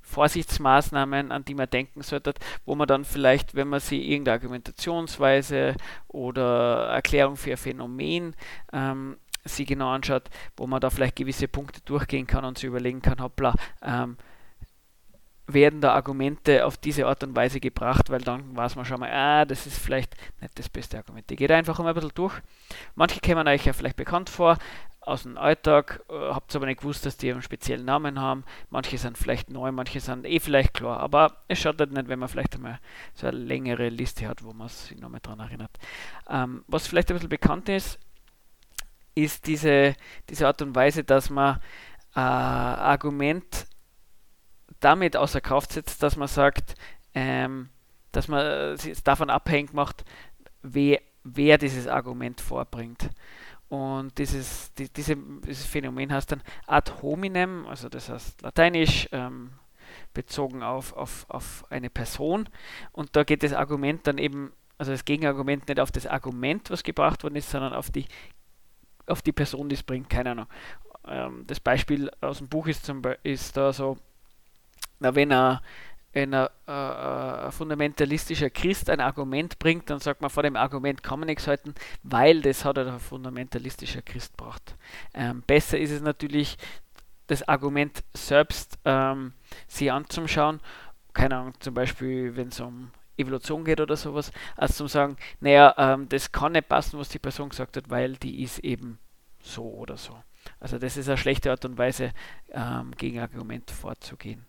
[0.00, 2.34] Vorsichtsmaßnahmen, an die man denken sollte,
[2.66, 5.74] wo man dann vielleicht, wenn man sich irgendeine Argumentationsweise
[6.08, 8.36] oder Erklärung für ein Phänomen
[8.72, 10.24] ähm, sich genau anschaut,
[10.56, 14.16] wo man da vielleicht gewisse Punkte durchgehen kann und sich überlegen kann, hoppla, ähm,
[15.46, 19.10] werden da Argumente auf diese Art und Weise gebracht, weil dann weiß man schon mal,
[19.10, 21.26] ah, das ist vielleicht nicht das beste Argument.
[21.26, 22.34] Gehe da einfach immer ein bisschen durch.
[22.94, 24.56] Manche kämen euch ja vielleicht bekannt vor
[25.02, 28.44] aus dem Alltag, äh, habt aber nicht gewusst, dass die einen speziellen Namen haben.
[28.70, 32.28] Manche sind vielleicht neu, manche sind eh vielleicht klar, aber es schadet nicht, wenn man
[32.28, 32.78] vielleicht einmal
[33.14, 35.76] so eine längere Liste hat, wo man sich nochmal dran erinnert.
[36.28, 37.98] Ähm, was vielleicht ein bisschen bekannt ist,
[39.14, 39.94] ist diese,
[40.30, 41.60] diese Art und Weise, dass man
[42.14, 43.66] äh, Argument
[44.80, 46.74] damit außer Kraft setzt, dass man sagt,
[47.14, 47.68] ähm,
[48.12, 50.04] dass man äh, es davon abhängig macht,
[50.62, 53.10] wer, wer dieses Argument vorbringt.
[53.72, 59.54] Und dieses, die, diese, dieses Phänomen heißt dann ad hominem, also das heißt lateinisch, ähm,
[60.12, 62.50] bezogen auf, auf, auf eine Person.
[62.92, 66.82] Und da geht das Argument dann eben, also das Gegenargument nicht auf das Argument, was
[66.82, 68.04] gebracht worden ist, sondern auf die
[69.06, 70.46] auf die Person das bringt, keine Ahnung.
[71.08, 73.96] Ähm, das Beispiel aus dem Buch ist, zum ist da so,
[75.00, 75.62] na, wenn er
[76.14, 81.20] ein, äh, ein fundamentalistischer Christ ein Argument bringt, dann sagt man, vor dem Argument kann
[81.20, 84.76] man nichts halten, weil das hat ein fundamentalistischer Christ braucht.
[85.14, 86.58] Ähm, besser ist es natürlich,
[87.26, 89.32] das Argument selbst ähm,
[89.68, 90.60] sich anzuschauen.
[91.14, 95.74] Keine Ahnung, zum Beispiel, wenn es um Evolution geht oder sowas, als zum sagen, naja,
[95.78, 98.98] ähm, das kann nicht passen, was die Person gesagt hat, weil die ist eben
[99.40, 100.16] so oder so.
[100.60, 102.12] Also das ist eine schlechte Art und Weise,
[102.50, 104.44] ähm, gegen Argument vorzugehen.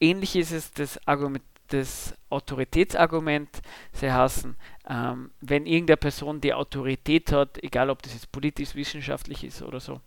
[0.00, 3.60] Ähnlich ist es das Argument, das Autoritätsargument.
[3.92, 4.56] Sie heißen,
[4.88, 9.80] ähm, wenn irgendeine Person die Autorität hat, egal ob das jetzt politisch, wissenschaftlich ist oder
[9.80, 10.00] so,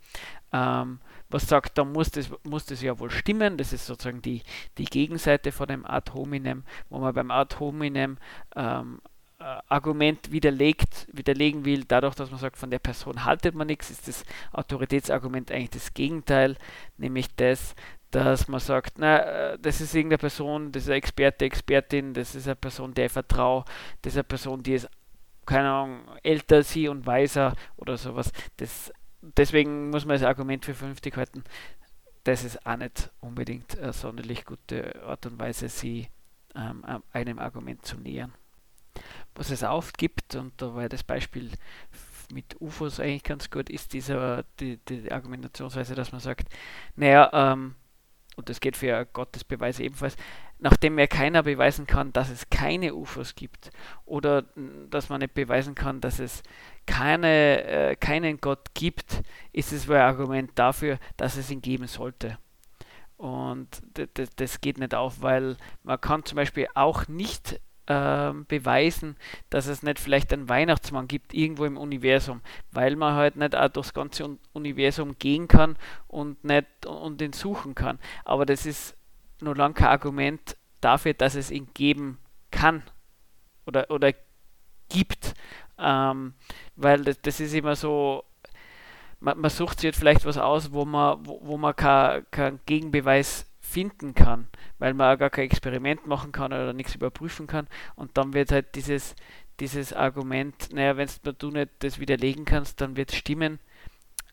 [0.52, 3.56] ähm, was sagt, dann muss das, muss das ja wohl stimmen.
[3.56, 4.42] Das ist sozusagen die,
[4.78, 8.18] die Gegenseite von dem Ad hominem, wo man beim Ad hominem
[8.54, 9.00] ähm,
[9.38, 13.90] äh, Argument widerlegt, widerlegen will, dadurch, dass man sagt, von der Person haltet man nichts,
[13.90, 16.56] ist das Autoritätsargument eigentlich das Gegenteil,
[16.96, 17.74] nämlich das,
[18.12, 22.34] dass man sagt, na, äh, das ist irgendeine Person, das ist ein Experte, Expertin, das
[22.34, 23.64] ist eine Person, der ich vertraue,
[24.02, 24.88] das ist eine Person, die ist,
[25.46, 28.30] keine Ahnung, älter, sie und weiser oder sowas.
[28.58, 31.42] Das, deswegen muss man das Argument für vernünftig halten.
[32.24, 36.08] Das ist auch nicht unbedingt eine sonderlich gute Art und Weise, sie
[36.54, 38.32] ähm, einem Argument zu nähern.
[39.34, 41.50] Was es oft gibt, und da war das Beispiel
[42.30, 46.48] mit UFOs eigentlich ganz gut, ist dieser, die, die Argumentationsweise, dass man sagt,
[46.94, 47.74] naja, ähm,
[48.36, 50.16] und das geht für Gottes Beweise ebenfalls,
[50.58, 53.70] nachdem mir keiner beweisen kann, dass es keine UFOs gibt
[54.04, 54.44] oder
[54.90, 56.42] dass man nicht beweisen kann, dass es
[56.86, 61.86] keine, äh, keinen Gott gibt, ist es wohl ein Argument dafür, dass es ihn geben
[61.86, 62.38] sollte.
[63.16, 63.82] Und
[64.36, 69.16] das geht nicht auf, weil man kann zum Beispiel auch nicht ähm, beweisen,
[69.50, 72.40] dass es nicht vielleicht einen Weihnachtsmann gibt irgendwo im Universum,
[72.70, 75.76] weil man halt nicht auch durchs ganze Universum gehen kann
[76.06, 77.98] und nicht und ihn suchen kann.
[78.24, 78.96] Aber das ist
[79.40, 82.18] nur lange kein Argument dafür, dass es ihn geben
[82.50, 82.82] kann
[83.66, 84.12] oder, oder
[84.88, 85.34] gibt.
[85.78, 86.34] Ähm,
[86.76, 88.24] weil das, das ist immer so,
[89.20, 93.46] man, man sucht sich vielleicht was aus, wo man, wo, wo man keinen kein Gegenbeweis
[93.72, 94.48] finden kann,
[94.78, 97.66] weil man auch gar kein Experiment machen kann oder nichts überprüfen kann.
[97.94, 99.14] Und dann wird halt dieses,
[99.60, 101.08] dieses Argument, naja, wenn
[101.38, 103.58] du nicht das widerlegen kannst, dann wird es stimmen.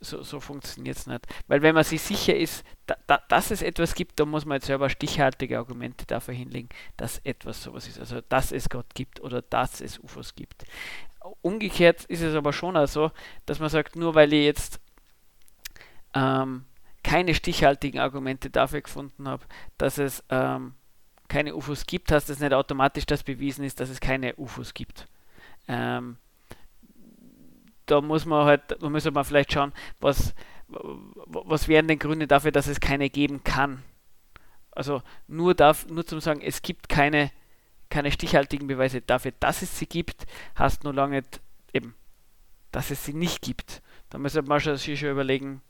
[0.01, 1.25] So, so funktioniert es nicht.
[1.47, 4.55] Weil wenn man sich sicher ist, da, da, dass es etwas gibt, dann muss man
[4.55, 7.99] jetzt selber stichhaltige Argumente dafür hinlegen, dass etwas sowas ist.
[7.99, 10.63] Also dass es Gott gibt oder dass es UFOs gibt.
[11.41, 13.11] Umgekehrt ist es aber schon auch so,
[13.45, 14.79] dass man sagt, nur weil ich jetzt
[16.13, 16.63] ähm,
[17.03, 19.45] keine stichhaltigen Argumente dafür gefunden habe,
[19.77, 20.73] dass es ähm,
[21.27, 25.07] keine UFOs gibt, heißt das nicht automatisch, dass bewiesen ist, dass es keine UFOs gibt.
[25.67, 26.17] Ähm,
[27.85, 30.33] da muss man halt, da muss man vielleicht schauen, was,
[30.67, 33.83] was wären denn Gründe dafür, dass es keine geben kann.
[34.71, 37.31] Also nur, darf, nur zum sagen, es gibt keine,
[37.89, 40.25] keine stichhaltigen Beweise dafür, dass es sie gibt,
[40.57, 41.23] heißt nur lange
[41.73, 41.95] eben,
[42.71, 43.81] dass es sie nicht gibt.
[44.09, 45.61] Da muss man sich schon überlegen,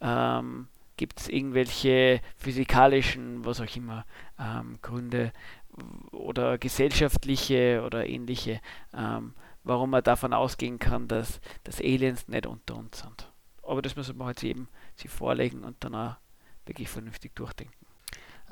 [0.00, 4.04] ähm, gibt es irgendwelche physikalischen, was auch immer,
[4.38, 5.32] ähm, Gründe
[6.10, 8.60] oder gesellschaftliche oder ähnliche,
[8.92, 9.34] ähm,
[9.64, 13.30] warum man davon ausgehen kann, dass, dass Aliens nicht unter uns sind.
[13.62, 16.16] Aber das muss man halt eben sich vorlegen und dann auch
[16.66, 17.74] wirklich vernünftig durchdenken.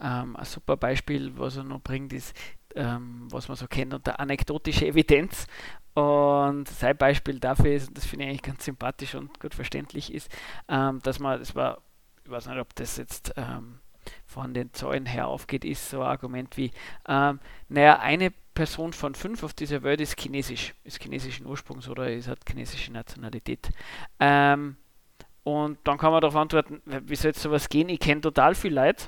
[0.01, 2.35] Ähm, ein super Beispiel, was er noch bringt, ist,
[2.77, 5.47] ähm, was man so kennt unter anekdotische Evidenz.
[5.99, 10.15] Und sein Beispiel dafür ist, und das finde ich eigentlich ganz sympathisch und gut verständlich,
[10.15, 10.31] ist,
[10.69, 11.79] ähm, dass man, das war,
[12.25, 13.81] ich weiß nicht, ob das jetzt ähm,
[14.25, 16.71] von den Zahlen her aufgeht, ist so ein Argument wie,
[17.09, 22.13] ähm, naja, eine Person von fünf auf dieser Welt ist chinesisch, ist chinesischen Ursprungs oder
[22.13, 23.71] ist, hat chinesische Nationalität.
[24.21, 24.77] Ähm,
[25.43, 27.89] und dann kann man darauf antworten, wie soll jetzt sowas gehen?
[27.89, 29.07] Ich kenne total viel Leute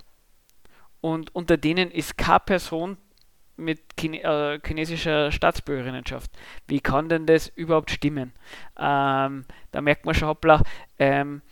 [1.01, 2.97] und unter denen ist keine Person
[3.61, 6.31] mit Chine äh, chinesischer Staatsbürgerinnenschaft.
[6.67, 8.33] Wie kann denn das überhaupt stimmen?
[8.79, 10.63] Ähm, da merkt man schon, hoppla,
[10.99, 11.43] ähm,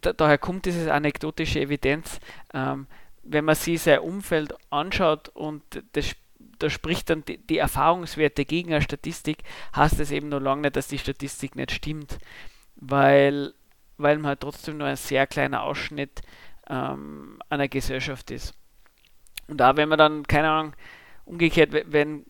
[0.00, 2.20] da, daher kommt dieses anekdotische Evidenz.
[2.52, 2.86] Ähm,
[3.22, 5.62] wenn man sich sein Umfeld anschaut und
[5.92, 6.14] das,
[6.58, 9.38] da spricht dann die, die Erfahrungswerte gegen eine Statistik,
[9.74, 12.18] heißt es eben noch lange nicht, dass die Statistik nicht stimmt,
[12.76, 13.52] weil,
[13.98, 16.22] weil man halt trotzdem nur ein sehr kleiner Ausschnitt
[16.68, 18.54] ähm, einer Gesellschaft ist.
[19.48, 20.72] Und da, wenn man dann, keine Ahnung,
[21.24, 22.24] umgekehrt, wenn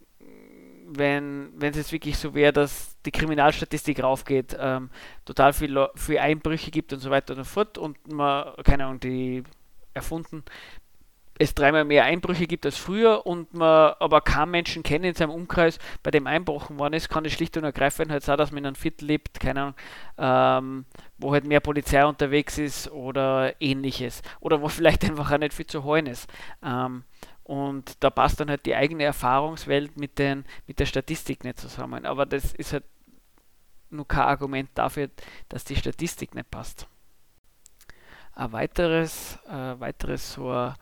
[0.89, 4.91] wenn wenn es jetzt wirklich so wäre, dass die Kriminalstatistik raufgeht, ähm,
[5.25, 9.01] total viel, viel Einbrüche gibt und so weiter und so fort und man, keine Ahnung,
[9.01, 9.43] die
[9.95, 10.45] erfunden,
[11.39, 15.31] es dreimal mehr Einbrüche gibt als früher und man aber keinen Menschen kennt in seinem
[15.31, 18.59] Umkreis, bei dem einbrochen worden ist, kann es schlicht und ergreifend halt sein, dass man
[18.59, 19.75] in einem Viertel lebt, keine Ahnung,
[20.19, 20.85] ähm,
[21.19, 24.23] wo halt mehr Polizei unterwegs ist oder ähnliches.
[24.41, 26.29] Oder wo vielleicht einfach auch nicht viel zu holen ist.
[26.63, 27.05] Ähm,
[27.45, 32.05] und da passt dann halt die eigene Erfahrungswelt mit, den, mit der Statistik nicht zusammen.
[32.05, 32.85] Aber das ist halt
[33.91, 35.11] nur kein Argument dafür,
[35.49, 36.89] dass die Statistik nicht passt.
[38.35, 40.75] Ein weiteres, äh, weiteres so eine,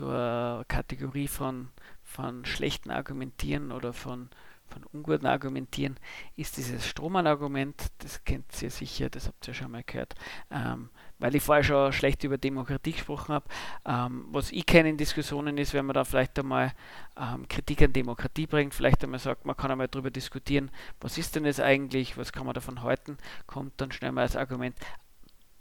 [0.00, 1.68] eine Kategorie von,
[2.02, 4.28] von schlechten Argumentieren oder von,
[4.68, 5.96] von unguten Argumentieren
[6.36, 7.86] ist dieses Strohmann-Argument.
[7.98, 10.14] Das kennt ihr sicher, das habt ihr schon mal gehört.
[10.50, 13.46] Ähm, weil ich vorher schon schlecht über Demokratie gesprochen habe.
[13.86, 16.72] Ähm, was ich kenne in Diskussionen ist, wenn man da vielleicht einmal
[17.16, 20.70] ähm, Kritik an Demokratie bringt, vielleicht einmal sagt, man kann einmal darüber diskutieren,
[21.00, 23.16] was ist denn das eigentlich, was kann man davon halten,
[23.46, 24.76] kommt dann schnell mal als Argument,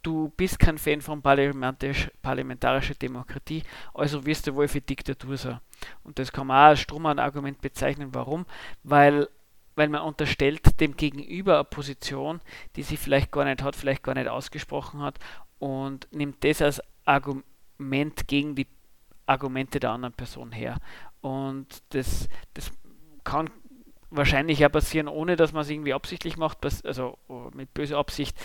[0.05, 5.59] du bist kein Fan von parlamentarisch, parlamentarischer Demokratie, also wirst du wohl für Diktatur sein.
[6.03, 8.13] Und das kann man auch als Strohmann-Argument bezeichnen.
[8.13, 8.45] Warum?
[8.83, 9.27] Weil
[9.77, 12.39] weil man unterstellt dem Gegenüber eine Position,
[12.77, 15.19] die sie vielleicht gar nicht hat, vielleicht gar nicht ausgesprochen hat
[15.59, 18.67] und nimmt das als Argument gegen die
[19.25, 20.77] Argumente der anderen Person her.
[21.19, 22.71] Und das, das
[23.25, 23.49] kann
[24.11, 27.17] wahrscheinlich ja passieren, ohne dass man es irgendwie absichtlich macht, also
[27.53, 28.37] mit böser Absicht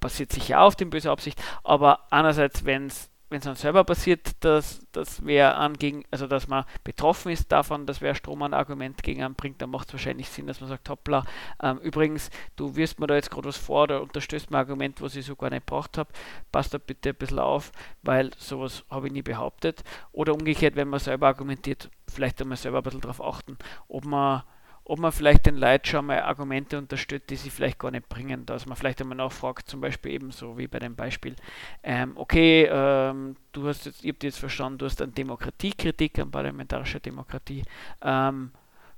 [0.00, 4.42] passiert sicher auch dem böser Absicht, aber einerseits, wenn es wenn es dann selber passiert,
[4.42, 5.76] dass, dass wer an
[6.10, 9.70] also dass man betroffen ist davon, dass wer Strom ein Argument gegen einen bringt, dann
[9.70, 11.24] macht es wahrscheinlich Sinn, dass man sagt, hoppla,
[11.62, 15.14] ähm, übrigens, du wirst mir da jetzt gerade was vor oder unterstößt mir Argument, was
[15.14, 16.10] ich so gar nicht braucht habe,
[16.52, 17.72] passt da bitte ein bisschen auf,
[18.02, 19.84] weil sowas habe ich nie behauptet.
[20.12, 24.42] Oder umgekehrt, wenn man selber argumentiert, vielleicht einmal selber ein bisschen darauf achten, ob man
[24.88, 28.46] ob man vielleicht den Leuten schon mal Argumente unterstützt, die sie vielleicht gar nicht bringen,
[28.46, 31.36] dass man vielleicht einmal nachfragt, zum Beispiel ebenso wie bei dem Beispiel,
[31.82, 36.30] ähm, okay, ähm, du hast jetzt, ich habe jetzt verstanden, du hast eine Demokratiekritik, an
[36.30, 37.64] parlamentarischer Demokratie,
[38.02, 38.50] ähm,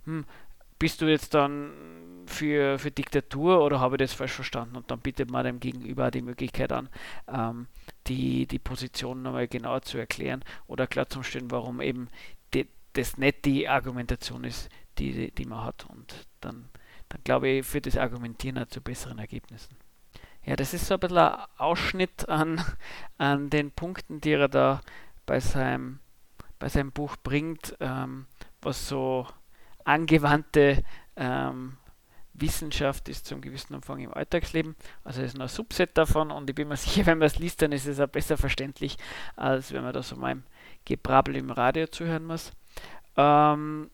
[0.04, 0.24] hm,
[0.78, 1.72] bist du jetzt dann
[2.26, 4.76] für, für Diktatur oder habe ich das falsch verstanden?
[4.76, 6.88] Und dann bietet man dem Gegenüber die Möglichkeit an,
[7.28, 7.66] ähm,
[8.06, 12.08] die, die Position nochmal genauer zu erklären oder klar zu stellen, warum eben
[12.94, 14.68] das nicht die Argumentation ist,
[14.98, 15.86] die, die man hat.
[15.88, 16.68] Und dann,
[17.08, 19.76] dann glaube ich, führt das Argumentieren auch zu besseren Ergebnissen.
[20.44, 22.64] Ja, das ist so ein bisschen ein Ausschnitt an,
[23.18, 24.80] an den Punkten, die er da
[25.26, 26.00] bei seinem,
[26.58, 28.26] bei seinem Buch bringt, ähm,
[28.62, 29.26] was so
[29.84, 30.82] angewandte
[31.16, 31.76] ähm,
[32.32, 34.76] Wissenschaft ist zum gewissen Umfang im Alltagsleben.
[35.04, 37.38] Also es ist nur ein Subset davon und ich bin mir sicher, wenn man es
[37.38, 38.96] liest, dann ist es auch besser verständlich,
[39.36, 40.44] als wenn man da so meinem
[40.84, 42.52] Gebrabbel im Radio zuhören muss.
[43.16, 43.90] Ähm,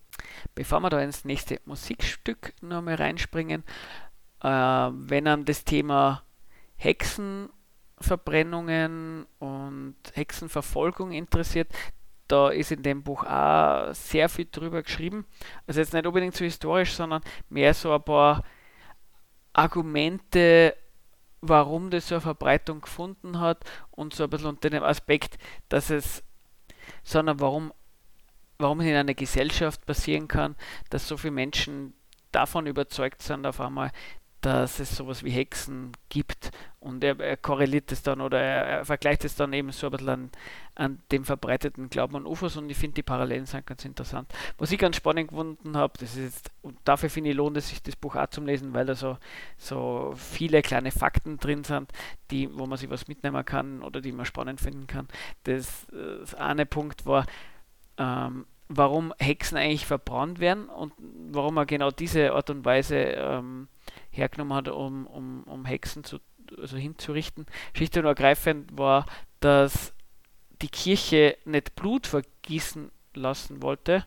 [0.54, 3.64] bevor wir da ins nächste Musikstück nochmal reinspringen,
[4.42, 6.22] äh, wenn einem das Thema
[6.76, 11.72] Hexenverbrennungen und Hexenverfolgung interessiert,
[12.28, 15.24] da ist in dem Buch auch sehr viel drüber geschrieben.
[15.66, 18.42] Also jetzt nicht unbedingt so historisch, sondern mehr so ein paar
[19.52, 20.76] Argumente,
[21.40, 25.38] warum das so eine Verbreitung gefunden hat und so ein bisschen unter dem Aspekt,
[25.68, 26.24] dass es,
[27.04, 27.72] sondern warum
[28.59, 30.57] warum es in einer Gesellschaft passieren kann,
[30.90, 31.94] dass so viele Menschen
[32.32, 33.92] davon überzeugt sind auf einmal,
[34.46, 38.84] dass es sowas wie Hexen gibt und er, er korreliert es dann oder er, er,
[38.84, 40.30] vergleicht es dann eben so ein bisschen an,
[40.76, 44.32] an dem verbreiteten Glauben an UFOs und ich finde die Parallelen sind ganz interessant.
[44.59, 47.70] Was ich ganz spannend gefunden habe, das ist jetzt, und dafür finde ich lohnt es
[47.70, 49.18] sich das Buch auch zum Lesen, weil da so,
[49.57, 51.90] so viele kleine Fakten drin sind,
[52.30, 55.09] die, wo man sich was mitnehmen kann oder die man spannend finden kann.
[55.42, 57.26] Das, das eine Punkt war,
[57.99, 60.92] ähm, warum Hexen eigentlich verbrannt werden und
[61.30, 63.68] warum er genau diese Art und Weise ähm,
[64.11, 66.18] hergenommen hat, um, um, um Hexen zu,
[66.59, 67.47] also hinzurichten.
[67.74, 69.07] Schlicht und ergreifend war,
[69.40, 69.92] dass
[70.62, 74.05] die Kirche nicht Blut vergießen lassen wollte.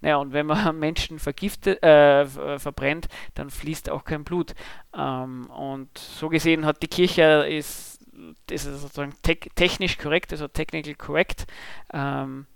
[0.00, 2.26] Naja, und wenn man Menschen vergiftet, äh,
[2.58, 4.54] verbrennt, dann fließt auch kein Blut.
[4.94, 8.00] Ähm, und so gesehen hat die Kirche ist,
[8.50, 11.46] ist sozusagen te technisch korrekt, also technical correct,
[11.92, 12.46] ähm,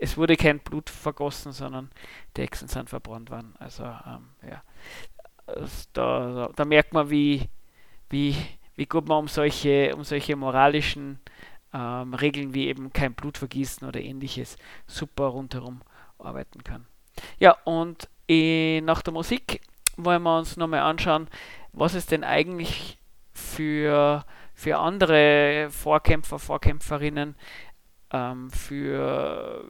[0.00, 1.90] es wurde kein Blut vergossen, sondern
[2.36, 3.54] die Hexen sind verbrannt worden.
[3.58, 4.62] Also ähm, ja,
[5.92, 7.48] da, da, merkt man, wie,
[8.10, 8.36] wie,
[8.76, 11.18] wie gut man um solche, um solche moralischen
[11.72, 15.82] ähm, Regeln wie eben kein Blutvergießen oder ähnliches super rundherum
[16.18, 16.86] arbeiten kann.
[17.38, 19.60] Ja, und eh, nach der Musik
[19.96, 21.28] wollen wir uns nochmal anschauen,
[21.72, 22.98] was es denn eigentlich
[23.32, 24.24] für,
[24.54, 27.36] für andere Vorkämpfer, Vorkämpferinnen
[28.14, 29.64] ähm, für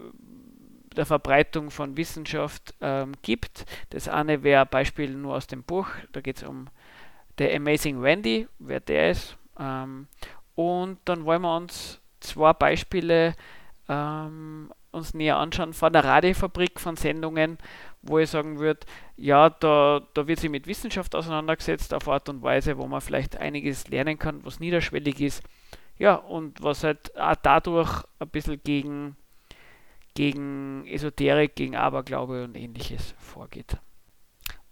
[0.97, 3.65] der Verbreitung von Wissenschaft ähm, gibt.
[3.91, 6.69] Das eine wäre Beispiel nur aus dem Buch, da geht es um
[7.39, 9.37] The Amazing Wendy, wer der ist.
[9.59, 10.07] Ähm,
[10.55, 13.35] und dann wollen wir uns zwei Beispiele
[13.89, 17.59] ähm, uns näher anschauen von der Radiofabrik von Sendungen,
[18.03, 18.87] wo ich sagen würde,
[19.17, 23.37] ja, da, da wird sich mit Wissenschaft auseinandergesetzt auf Art und Weise, wo man vielleicht
[23.37, 25.43] einiges lernen kann, was niederschwellig ist
[25.99, 29.17] ja, und was halt auch dadurch ein bisschen gegen,
[30.15, 33.77] gegen Esoterik, gegen Aberglaube und ähnliches vorgeht.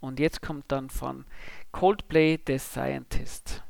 [0.00, 1.24] Und jetzt kommt dann von
[1.70, 3.62] Coldplay The Scientist.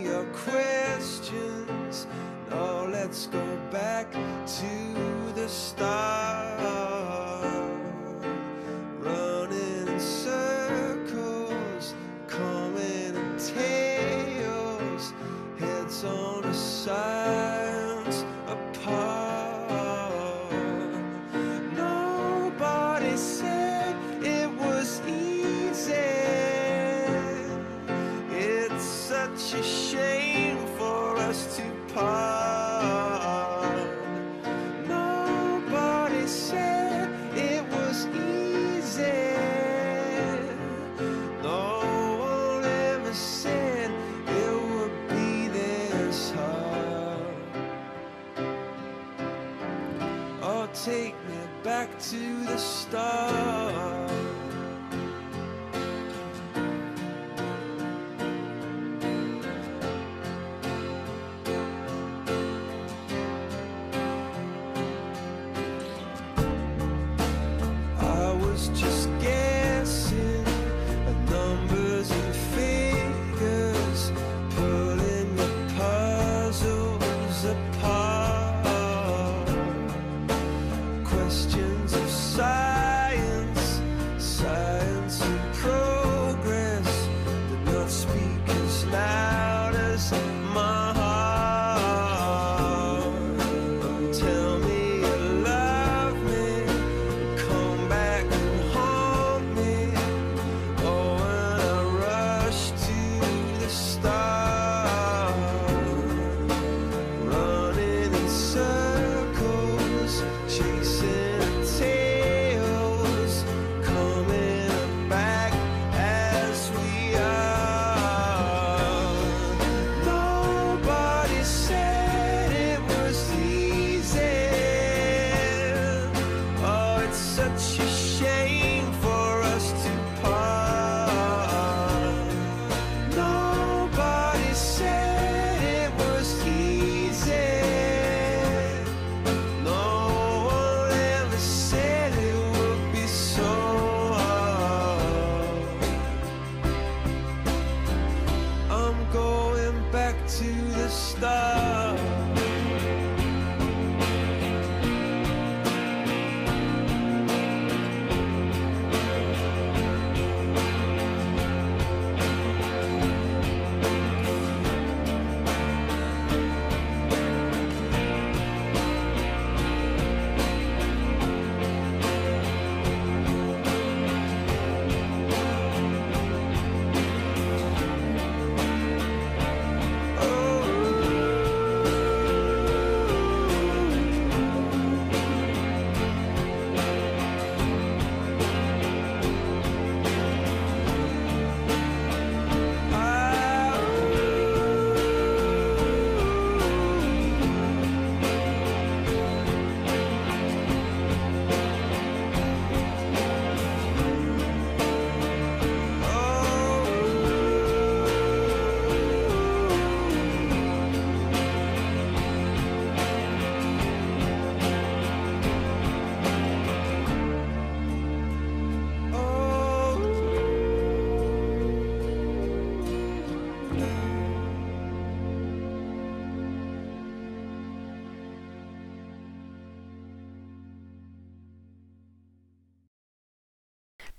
[0.00, 2.06] your questions.
[2.50, 6.91] Now let's go back to the start.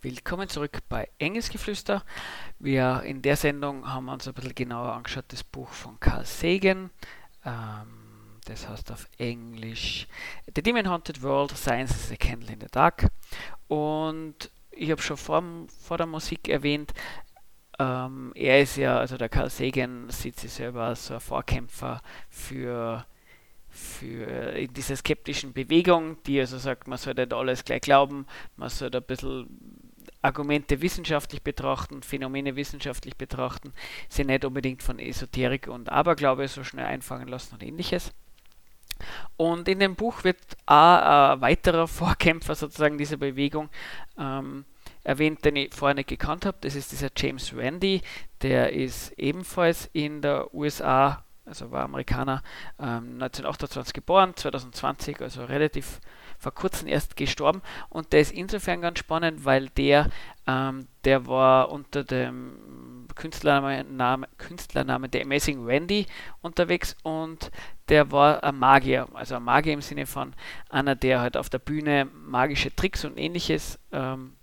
[0.03, 2.03] Willkommen zurück bei Engelsgeflüster.
[2.59, 6.89] Wir in der Sendung haben uns ein bisschen genauer angeschaut das Buch von Carl Sagan.
[7.45, 7.87] Ähm,
[8.43, 10.09] das heißt auf Englisch
[10.53, 13.07] The Demon Haunted World, Science is a Candle in the Dark.
[13.69, 15.41] Und ich habe schon vor,
[15.79, 16.93] vor, der Musik erwähnt,
[17.79, 22.01] ähm, er ist ja, also der Carl Sagan sieht sich selber als so ein Vorkämpfer
[22.29, 23.05] für
[23.69, 28.69] für in dieser skeptischen Bewegung, die also sagt, man sollte halt alles gleich glauben, man
[28.69, 29.47] sollte ein bisschen
[30.23, 33.73] Argumente wissenschaftlich betrachten, Phänomene wissenschaftlich betrachten,
[34.09, 38.11] sie nicht unbedingt von Esoterik und Aberglaube so schnell einfangen lassen und ähnliches.
[39.35, 43.69] Und in dem Buch wird auch ein weiterer Vorkämpfer sozusagen dieser Bewegung
[44.17, 44.65] ähm,
[45.03, 46.57] erwähnt, den ich vorher nicht gekannt habe.
[46.61, 48.01] Das ist dieser James Randi,
[48.41, 52.41] der ist ebenfalls in der USA, also war Amerikaner,
[52.79, 55.99] ähm, 1928 geboren, 2020, also relativ
[56.43, 57.61] vor kurzem erst gestorben.
[57.89, 60.09] Und der ist insofern ganz spannend, weil der,
[60.45, 66.05] ähm, der war unter dem Künstlername, Künstlername The Amazing Randy
[66.41, 67.51] unterwegs und
[67.89, 70.33] der war ein Magier, also ein Magier im Sinne von
[70.69, 74.33] einer, der halt auf der Bühne magische Tricks und ähnliches ähm,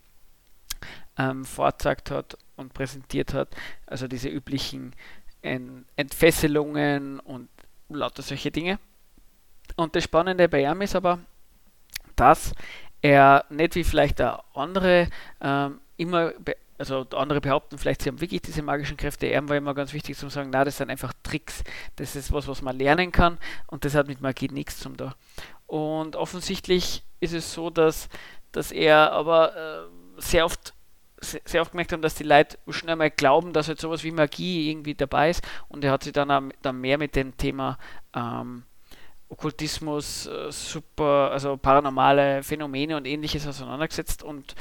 [1.18, 3.54] ähm, vorzeigt hat und präsentiert hat.
[3.86, 4.94] Also diese üblichen
[5.42, 7.48] Ent Entfesselungen und
[7.88, 8.78] lauter solche Dinge.
[9.76, 11.20] Und das Spannende bei ihm ist aber,
[12.20, 12.54] dass
[13.02, 15.08] er nicht wie vielleicht der andere
[15.40, 16.32] ähm, immer,
[16.78, 19.26] also andere behaupten vielleicht, sie haben wirklich diese magischen Kräfte.
[19.26, 21.64] Er war immer ganz wichtig zu sagen, na, das sind einfach Tricks.
[21.96, 25.14] Das ist was, was man lernen kann und das hat mit Magie nichts zu tun.
[25.66, 28.08] Und offensichtlich ist es so, dass,
[28.52, 30.74] dass er aber äh, sehr oft
[31.22, 34.70] sehr oft gemerkt haben, dass die Leute schnell mal glauben, dass halt sowas wie Magie
[34.70, 37.76] irgendwie dabei ist und er hat sich dann, dann mehr mit dem Thema
[38.14, 38.64] ähm,
[39.30, 44.54] Okkultismus, äh, super, also paranormale Phänomene und ähnliches auseinandergesetzt und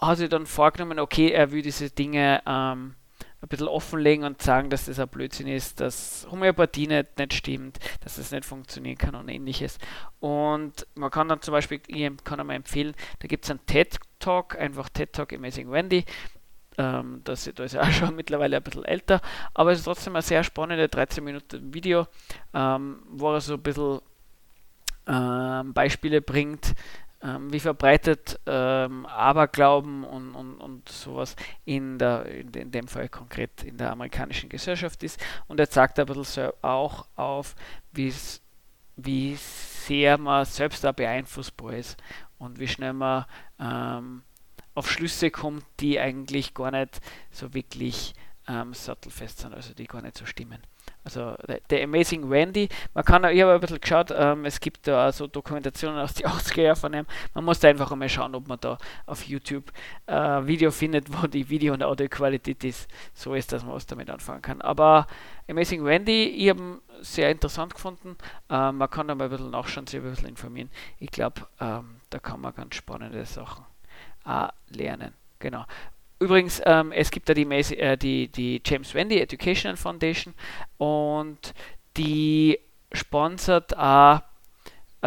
[0.00, 2.94] hat sich dann vorgenommen, okay, er will diese Dinge ähm,
[3.42, 7.78] ein bisschen offenlegen und sagen, dass das ein Blödsinn ist, dass Homöopathie nicht, nicht stimmt,
[8.00, 9.78] dass das nicht funktionieren kann und ähnliches.
[10.20, 14.58] Und man kann dann zum Beispiel, ich kann einmal empfehlen, da gibt es einen TED-Talk,
[14.58, 16.04] einfach TED-Talk Amazing Wendy,
[16.78, 19.20] ähm, das, das, ist ja auch schon mittlerweile ein bisschen älter,
[19.54, 22.06] aber es ist trotzdem ein sehr spannendes 13 Minuten Video,
[22.54, 24.00] ähm, wo er so ein bisschen
[25.06, 26.74] ähm, Beispiele bringt,
[27.22, 33.62] ähm, wie verbreitet ähm, Aberglauben und, und, und sowas in, der, in, dem Fall konkret
[33.62, 35.18] in der amerikanischen Gesellschaft ist.
[35.48, 37.54] Und er zeigt ein bisschen so auch auf,
[37.92, 38.12] wie
[39.36, 41.96] sehr man selbst da beeinflussbar ist
[42.38, 43.24] und wie schnell man
[43.58, 44.22] ähm,
[44.76, 47.00] auf Schlüsse kommt, die eigentlich gar nicht
[47.30, 48.14] so wirklich
[48.46, 50.58] ähm, sattelfest sind, also die gar nicht so stimmen.
[51.02, 51.34] Also
[51.70, 55.26] der Amazing Randy, man kann, ich habe ein bisschen geschaut, ähm, es gibt da so
[55.26, 57.06] Dokumentationen aus den 80er Jahren von ihm.
[57.34, 59.72] Man muss da einfach einmal schauen, ob man da auf YouTube
[60.06, 60.14] äh,
[60.46, 64.42] Video findet, wo die Video- und Audioqualität ist, so ist, dass man was damit anfangen
[64.42, 64.60] kann.
[64.60, 65.06] Aber
[65.48, 68.16] Amazing Randy, ich habe sehr interessant gefunden.
[68.50, 70.70] Ähm, man kann da mal ein bisschen nachschauen, sich ein bisschen informieren.
[70.98, 73.64] Ich glaube, ähm, da kann man ganz spannende Sachen
[74.26, 75.14] äh, lernen.
[75.38, 75.64] Genau.
[76.18, 80.34] Übrigens, ähm, es gibt da die, äh, die, die James Wendy Educational Foundation
[80.78, 81.54] und
[81.96, 82.58] die
[82.92, 84.18] sponsert äh,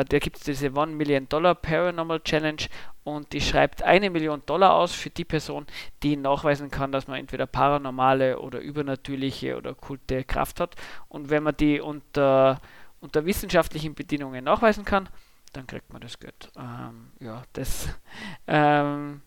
[0.08, 2.64] da gibt es diese One Million Dollar Paranormal Challenge
[3.04, 5.66] und die schreibt eine Million Dollar aus für die Person,
[6.04, 10.76] die nachweisen kann, dass man entweder paranormale oder übernatürliche oder kulte Kraft hat.
[11.08, 12.62] Und wenn man die unter,
[13.02, 15.10] unter wissenschaftlichen Bedingungen nachweisen kann,
[15.54, 16.52] dann kriegt man das Geld.
[16.58, 17.90] Ähm, ja, das
[18.48, 19.22] ähm,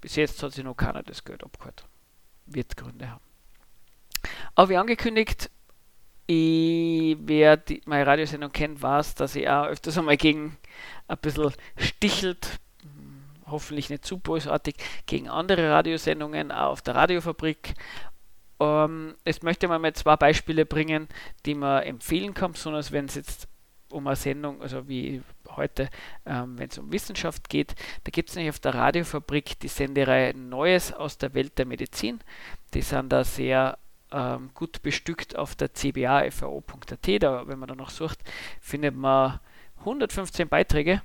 [0.00, 1.84] bis jetzt hat sich noch keiner das Geld abgeholt.
[2.46, 3.24] Wird Gründe haben.
[4.54, 5.50] Aber wie angekündigt,
[6.26, 10.56] ich, wer die, meine Radiosendung kennt, weiß, dass ich auch öfters einmal gegen
[11.08, 12.60] ein bisschen stichelt,
[13.46, 17.74] hoffentlich nicht zu bösartig, gegen andere Radiosendungen auch auf der Radiofabrik.
[18.60, 21.08] Ähm, jetzt möchte man mal zwei Beispiele bringen,
[21.44, 23.48] die man empfehlen kann, besonders wenn es jetzt
[23.92, 25.22] um eine Sendung, also wie
[25.56, 25.88] heute,
[26.26, 27.74] ähm, wenn es um Wissenschaft geht.
[28.04, 32.20] Da gibt es nämlich auf der Radiofabrik die Sendereihe Neues aus der Welt der Medizin.
[32.74, 33.78] Die sind da sehr
[34.10, 37.22] ähm, gut bestückt auf der cbafvo.at.
[37.22, 38.18] Da, wenn man da noch sucht,
[38.60, 39.40] findet man
[39.80, 41.02] 115 Beiträge.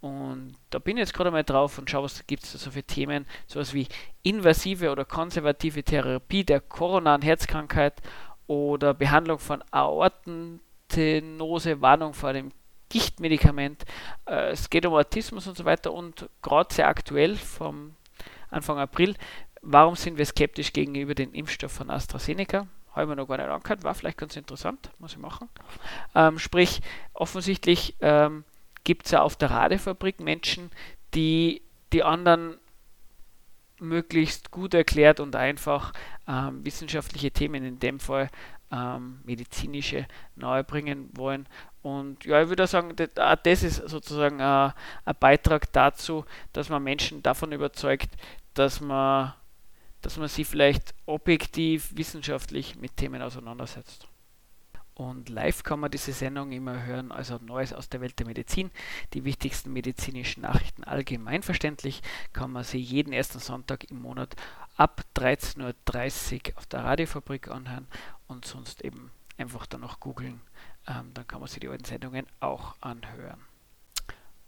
[0.00, 2.70] Und da bin ich jetzt gerade mal drauf und schaue, was gibt es da so
[2.70, 3.88] für Themen, sowas wie
[4.22, 8.00] invasive oder konservative Therapie der koronaren Herzkrankheit
[8.46, 10.60] oder Behandlung von Aorten
[10.90, 12.52] Stenose, Warnung vor dem
[12.88, 13.84] Gichtmedikament.
[14.26, 17.94] Äh, es geht um Autismus und so weiter und gerade sehr aktuell vom
[18.50, 19.14] Anfang April.
[19.62, 22.68] Warum sind wir skeptisch gegenüber dem Impfstoff von AstraZeneca?
[22.92, 25.48] Habe ich mir noch gar nicht angehört, war vielleicht ganz interessant, muss ich machen.
[26.14, 26.80] Ähm, sprich,
[27.12, 28.44] offensichtlich ähm,
[28.84, 30.70] gibt es ja auf der Radefabrik Menschen,
[31.14, 31.62] die
[31.92, 32.56] die anderen
[33.78, 35.92] möglichst gut erklärt und einfach
[36.26, 38.30] ähm, wissenschaftliche Themen in dem Fall
[38.70, 41.48] ähm, medizinische nahe bringen wollen.
[41.82, 44.72] Und ja, ich würde sagen, das, ist sozusagen ein,
[45.04, 48.10] ein Beitrag dazu, dass man Menschen davon überzeugt,
[48.54, 49.34] dass man,
[50.02, 54.08] dass man sie vielleicht objektiv, wissenschaftlich mit Themen auseinandersetzt.
[54.94, 58.70] Und live kann man diese Sendung immer hören, also Neues aus der Welt der Medizin.
[59.12, 62.00] Die wichtigsten medizinischen Nachrichten allgemein verständlich
[62.32, 64.34] kann man sie jeden ersten Sonntag im Monat
[64.74, 67.86] ab 13.30 Uhr auf der Radiofabrik anhören
[68.28, 70.40] und sonst eben einfach dann noch googeln.
[70.86, 73.40] Ähm, dann kann man sich die alten Sendungen auch anhören.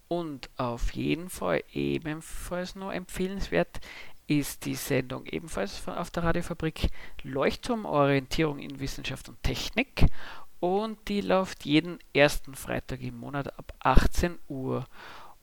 [0.09, 3.81] Und auf jeden Fall ebenfalls noch empfehlenswert
[4.27, 6.91] ist die Sendung ebenfalls auf der Radiofabrik
[7.23, 10.07] Leuchtturm Orientierung in Wissenschaft und Technik
[10.61, 14.87] und die läuft jeden ersten Freitag im Monat ab 18 Uhr.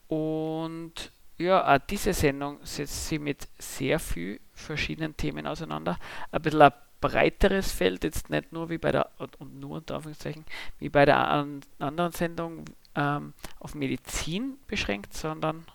[0.08, 5.98] Und ja, diese Sendung setzt sich mit sehr vielen verschiedenen Themen auseinander.
[6.32, 6.74] Ein bisschen ein
[7.08, 10.46] breiteres Feld, jetzt nicht nur wie bei der, und nur unter Anführungszeichen,
[10.80, 11.18] wie bei der
[11.80, 15.66] anderen Sendung ähm, auf Medizin beschränkt, sondern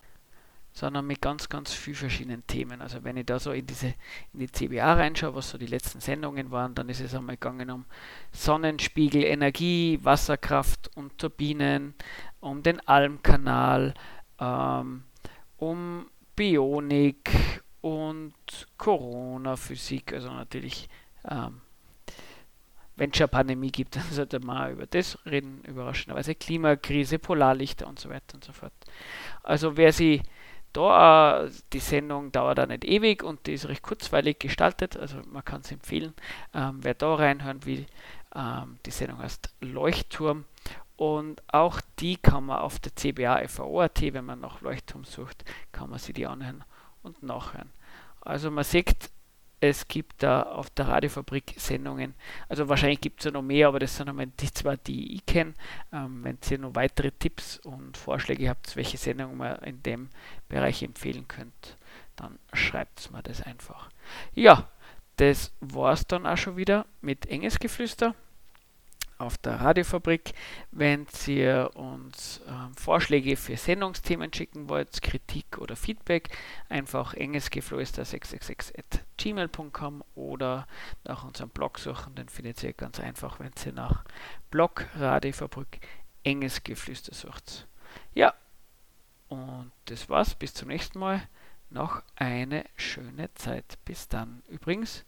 [0.73, 2.81] sondern mit ganz, ganz vielen verschiedenen Themen.
[2.81, 3.89] Also wenn ich da so in diese
[4.33, 7.71] in die CBA reinschaue, was so die letzten Sendungen waren, dann ist es einmal gegangen
[7.71, 7.85] um
[8.33, 11.95] Sonnenspiegel, Energie, Wasserkraft und Turbinen,
[12.39, 13.95] um den Almkanal,
[14.39, 15.03] ähm,
[15.57, 16.07] um
[16.37, 17.31] Bionik
[17.81, 18.35] und
[18.79, 20.89] Corona-Physik, also natürlich
[21.29, 21.61] ähm,
[22.97, 27.87] wenn es schon eine Pandemie gibt, dann sollte man über das reden, überraschenderweise Klimakrise, Polarlichter
[27.87, 28.73] und so weiter und so fort.
[29.43, 30.23] Also wer sie
[30.73, 35.17] da, äh, die Sendung dauert auch nicht ewig und die ist recht kurzweilig gestaltet, also
[35.31, 36.15] man kann es empfehlen.
[36.55, 37.87] Ähm, wer da reinhören will,
[38.35, 40.45] ähm, die Sendung heißt Leuchtturm
[40.97, 45.91] und auch die kann man auf der CBA FAO.at, wenn man nach Leuchtturm sucht, kann
[45.91, 46.63] man sie die anhören
[47.03, 47.71] und nachhören.
[48.21, 49.11] Also man sieht,
[49.61, 52.15] es gibt da auf der Radiofabrik Sendungen.
[52.49, 55.27] Also wahrscheinlich gibt es ja noch mehr, aber das sind einmal die zwei, die ich
[55.27, 55.55] kenne.
[55.93, 60.09] Ähm, wenn ihr noch weitere Tipps und Vorschläge habt, welche Sendungen man in dem
[60.49, 61.77] Bereich empfehlen könnt,
[62.17, 63.91] dann schreibt mir das einfach.
[64.35, 64.71] Ja,
[65.17, 68.15] das war es dann auch schon wieder mit Enges Geflüster
[69.21, 70.33] auf der Radiofabrik.
[70.71, 76.31] Wenn ihr uns ähm, Vorschläge für Sendungsthemen schicken wollt, Kritik oder Feedback,
[76.69, 80.67] einfach engesgeflüster666 oder
[81.05, 82.15] nach unserem Blog suchen.
[82.15, 84.05] Den findet ihr ganz einfach, wenn ihr nach
[84.51, 85.81] Blog Radiofabrik
[86.25, 87.67] Engesgeflüster sucht.
[88.15, 88.35] Ja,
[89.29, 90.35] und das war's.
[90.35, 91.23] Bis zum nächsten Mal.
[91.71, 93.79] Noch eine schöne Zeit.
[93.85, 94.43] Bis dann.
[94.49, 95.05] Übrigens,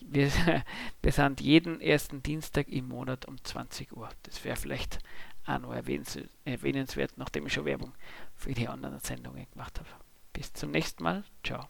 [0.00, 0.30] wir,
[1.02, 4.08] wir sind jeden ersten Dienstag im Monat um 20 Uhr.
[4.24, 4.98] Das wäre vielleicht
[5.46, 7.92] auch noch erwähnenswert, nachdem ich schon Werbung
[8.34, 9.88] für die anderen Sendungen gemacht habe.
[10.32, 11.24] Bis zum nächsten Mal.
[11.44, 11.68] Ciao.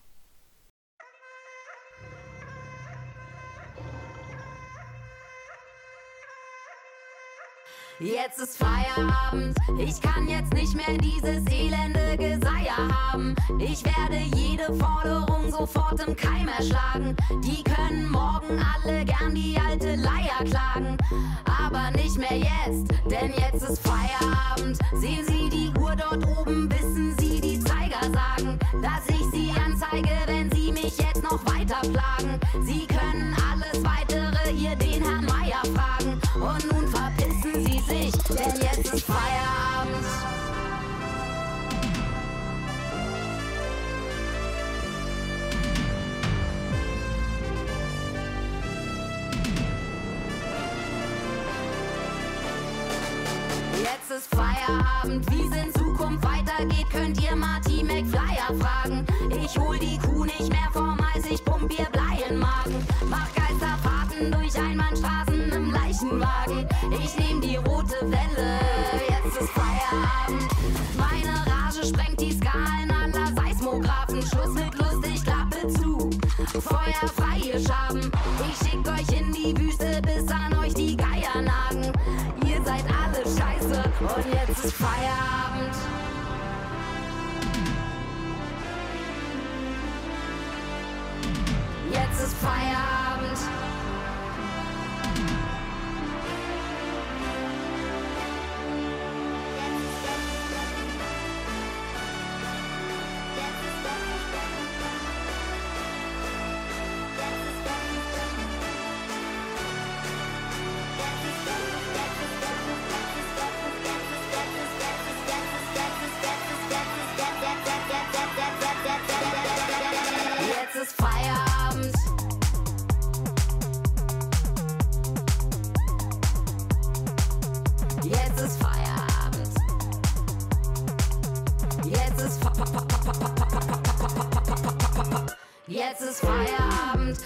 [7.98, 13.34] Jetzt ist Feierabend, ich kann jetzt nicht mehr dieses elende Geseier haben.
[13.58, 17.16] Ich werde jede Forderung sofort im Keim erschlagen.
[17.42, 20.98] Die können morgen alle gern die alte Leier klagen.
[21.46, 24.78] Aber nicht mehr jetzt, denn jetzt ist Feierabend.
[24.92, 30.14] Sehen Sie die Uhr dort oben, wissen Sie die Zeiger sagen, dass ich Sie anzeige,
[30.26, 32.38] wenn Sie mich jetzt noch weiter plagen.
[32.62, 36.20] Sie können alles weitere hier den Herrn Meier fragen.
[36.34, 40.04] Und nun verpissen Sie sich, denn jetzt ist Feierabend.
[53.82, 59.06] Jetzt ist Feierabend, wie es in Zukunft weitergeht, könnt ihr Marty McFlyer fragen.
[59.30, 62.86] Ich hol die Kuh nicht mehr vom Eis, ich pump ihr Blei in Magen.
[63.08, 64.85] Mach Geisterfahrten durch im
[65.96, 66.68] Leichenwagen.
[67.02, 68.60] Ich nehm die rote Welle,
[69.08, 70.52] jetzt ist Feierabend.
[70.96, 74.22] Meine Rage sprengt die Skalen aller Seismographen.
[74.22, 76.10] Schluss mit lustig, Klappe zu.
[76.60, 78.10] Feuer frei, ihr Schaben.
[78.48, 81.92] Ich schick euch in die Wüste, bis an euch die Geier nagen.
[82.46, 84.34] Ihr seid alle scheiße und.
[84.34, 85.76] Jetzt ist Feierabend.
[91.90, 93.65] Jetzt ist Feierabend.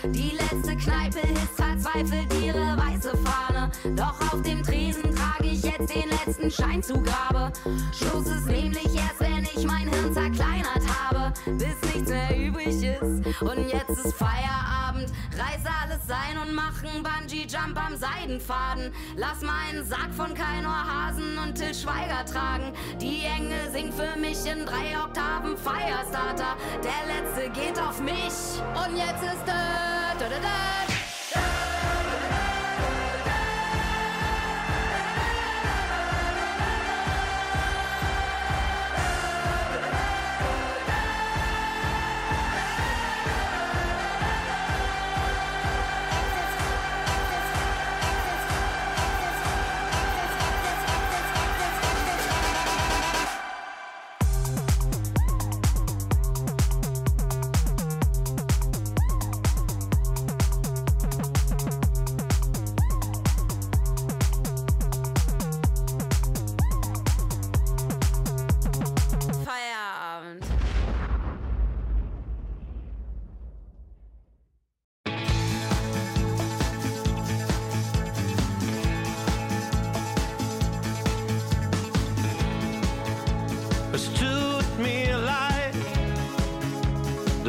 [0.09, 3.71] Die letzte Kneipe hisst verzweifelt ihre weiße Fahne.
[3.97, 7.53] Doch auf dem Tresen trage ich jetzt den letzten Schein zu Grabe.
[7.93, 13.43] Schluss ist nämlich erst, wenn ich mein Hirn zerkleinert habe, bis nichts mehr übrig ist.
[13.43, 18.93] Und jetzt ist Feierabend, reiß alles ein und mach einen Bungee-Jump am Seidenfaden.
[19.17, 22.73] Lass meinen Sack von Kainor Hasen und Till Schweiger tragen.
[23.01, 26.57] Die Engel singt für mich in drei Oktaven Firestarter.
[26.83, 28.61] Der letzte geht auf mich.
[28.75, 29.61] Und jetzt ist da.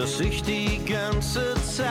[0.02, 1.86] Dass ich die ganze Zeit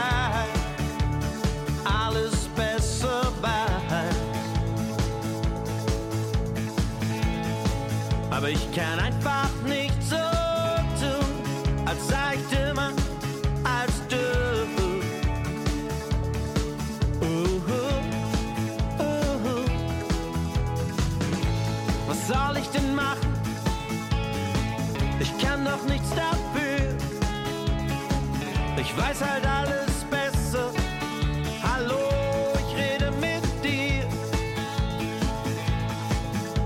[1.85, 4.15] alles besser weiß.
[8.29, 9.20] Aber ich kann einfach
[28.93, 30.69] Ich weiß halt alles besser.
[31.63, 32.09] Hallo,
[32.59, 34.03] ich rede mit dir.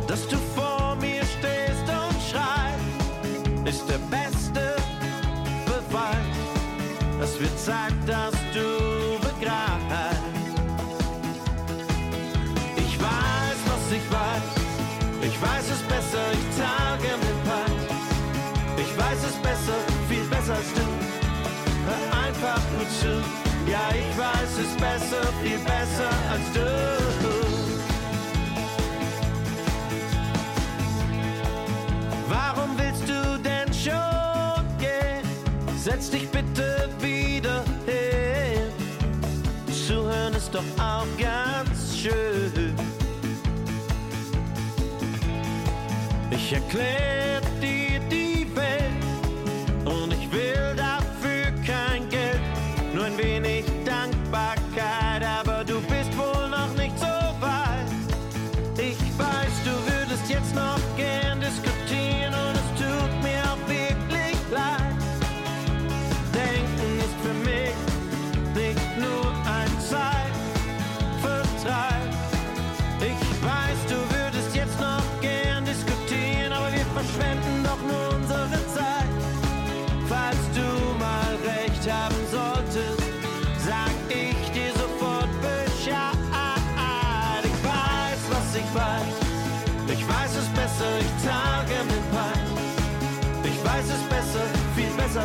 [0.08, 4.76] Dass du vor mir stehst und schreist, ist der beste
[5.68, 6.36] Beweis.
[7.22, 10.24] Es wird Zeit, dass du begreifst.
[12.76, 14.48] Ich weiß, was ich weiß.
[15.22, 17.76] Ich weiß es besser, ich trage den Pein.
[18.78, 19.78] Ich weiß es besser,
[20.10, 20.95] viel besser als du.
[22.46, 22.62] Einfach
[23.04, 23.24] nur.
[23.68, 26.60] Ja, ich weiß es besser, viel besser als du.
[32.30, 35.28] Warum willst du denn schon gehen?
[35.76, 38.70] Setz dich bitte wieder hin.
[39.88, 42.76] Zuhören ist doch auch ganz schön.
[46.30, 47.45] Ich erklär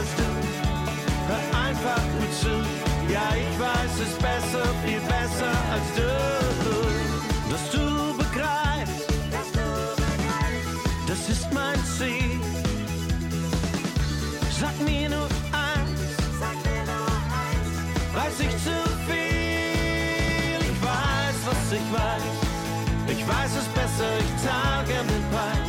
[0.00, 2.54] Hör einfach gut zu.
[3.12, 6.10] Ja, ich weiß es besser, viel besser als du.
[7.50, 9.08] Dass du begreifst,
[11.06, 12.40] das ist mein Ziel.
[14.58, 16.00] Sag mir nur eins,
[18.14, 18.76] weiß ich zu
[19.06, 20.60] viel.
[20.72, 22.36] Ich weiß, was ich weiß.
[23.08, 25.64] Ich weiß es besser, ich trage den Pein.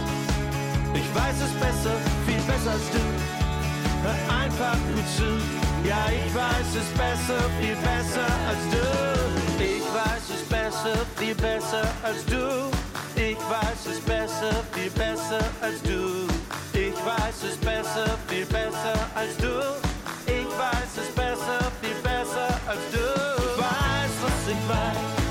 [0.93, 3.41] Ich weiß es besser, viel besser als du.
[4.04, 5.30] Hör einfach gut zu.
[5.88, 8.86] Ja, ich weiß es besser, viel besser als du.
[9.62, 12.72] Ich weiß es besser, viel besser als du.
[13.16, 16.28] Ich weiß es besser, viel besser als du.
[16.74, 19.54] Ich weiß es besser, viel besser als du.
[20.26, 23.06] Ich weiß es besser, viel besser als du.
[23.38, 25.22] Ich weiß, was ich weiß.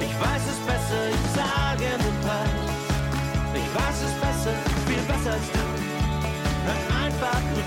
[0.00, 2.66] Ich weiß es besser, ich sage den Preis.
[3.54, 4.54] Ich weiß es besser,
[4.86, 5.77] viel besser als du.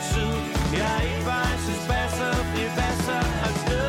[0.01, 0.77] Hör einfach nur zu.
[0.77, 3.81] Ja, ich weiß es besser, viel besser als du.